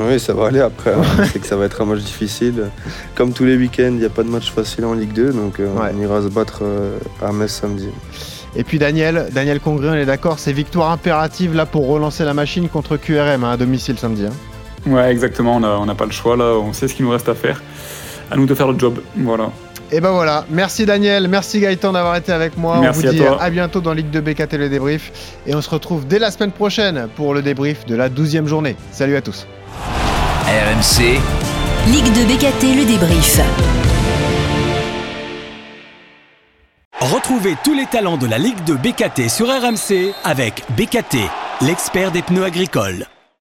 oui, 0.00 0.20
ça 0.20 0.32
va 0.32 0.46
aller 0.46 0.60
après. 0.60 0.92
Hein. 0.94 1.24
c'est 1.32 1.40
que 1.40 1.46
ça 1.46 1.56
va 1.56 1.64
être 1.64 1.82
un 1.82 1.84
match 1.84 1.98
difficile. 1.98 2.70
Comme 3.16 3.32
tous 3.32 3.44
les 3.44 3.56
week-ends, 3.56 3.90
il 3.90 3.98
n'y 3.98 4.04
a 4.04 4.10
pas 4.10 4.22
de 4.22 4.28
match 4.28 4.52
facile 4.52 4.84
en 4.84 4.94
Ligue 4.94 5.12
2, 5.12 5.32
donc 5.32 5.58
euh, 5.58 5.66
on 5.76 6.00
ira 6.00 6.22
se 6.22 6.28
battre 6.28 6.62
à 7.20 7.32
Metz 7.32 7.50
samedi. 7.50 7.88
Et 8.56 8.64
puis 8.64 8.78
Daniel, 8.78 9.28
Daniel 9.32 9.60
Congré, 9.60 9.88
on 9.88 9.94
est 9.94 10.06
d'accord, 10.06 10.38
c'est 10.38 10.52
victoire 10.52 10.90
impérative 10.90 11.54
là 11.54 11.66
pour 11.66 11.86
relancer 11.86 12.24
la 12.24 12.34
machine 12.34 12.68
contre 12.68 12.96
QRM 12.96 13.44
hein, 13.44 13.52
à 13.52 13.56
domicile 13.56 13.98
samedi. 13.98 14.26
Hein. 14.26 14.90
Ouais, 14.90 15.10
exactement, 15.10 15.56
on 15.56 15.86
n'a 15.86 15.94
pas 15.94 16.06
le 16.06 16.12
choix 16.12 16.36
là, 16.36 16.54
on 16.54 16.72
sait 16.72 16.88
ce 16.88 16.94
qu'il 16.94 17.04
nous 17.04 17.10
reste 17.10 17.28
à 17.28 17.34
faire. 17.34 17.62
À 18.30 18.36
nous 18.36 18.46
de 18.46 18.54
faire 18.54 18.70
le 18.70 18.78
job, 18.78 19.00
voilà. 19.16 19.50
Et 19.90 20.00
ben 20.00 20.10
voilà, 20.10 20.44
merci 20.50 20.84
Daniel, 20.84 21.28
merci 21.28 21.60
Gaëtan 21.60 21.92
d'avoir 21.92 22.16
été 22.16 22.30
avec 22.30 22.58
moi. 22.58 22.78
Merci 22.80 23.06
on 23.06 23.10
vous 23.10 23.16
dit 23.16 23.22
à, 23.24 23.48
bientôt 23.48 23.80
dans 23.80 23.94
Ligue 23.94 24.10
2 24.10 24.20
BKT 24.20 24.54
le 24.54 24.68
débrief. 24.68 25.34
Et 25.46 25.54
on 25.54 25.62
se 25.62 25.70
retrouve 25.70 26.06
dès 26.06 26.18
la 26.18 26.30
semaine 26.30 26.52
prochaine 26.52 27.08
pour 27.16 27.32
le 27.32 27.40
débrief 27.40 27.86
de 27.86 27.96
la 27.96 28.10
12e 28.10 28.46
journée. 28.46 28.76
Salut 28.92 29.16
à 29.16 29.22
tous. 29.22 29.46
RMC. 30.46 31.18
Ligue 31.86 32.12
2 32.12 32.24
BKT 32.24 32.76
le 32.76 32.84
débrief. 32.84 33.40
Retrouvez 37.00 37.56
tous 37.64 37.74
les 37.74 37.86
talents 37.86 38.18
de 38.18 38.26
la 38.26 38.36
Ligue 38.36 38.62
2 38.66 38.74
BKT 38.74 39.30
sur 39.30 39.46
RMC 39.46 40.12
avec 40.24 40.64
BKT, 40.76 41.16
l'expert 41.62 42.10
des 42.10 42.22
pneus 42.22 42.44
agricoles. 42.44 43.06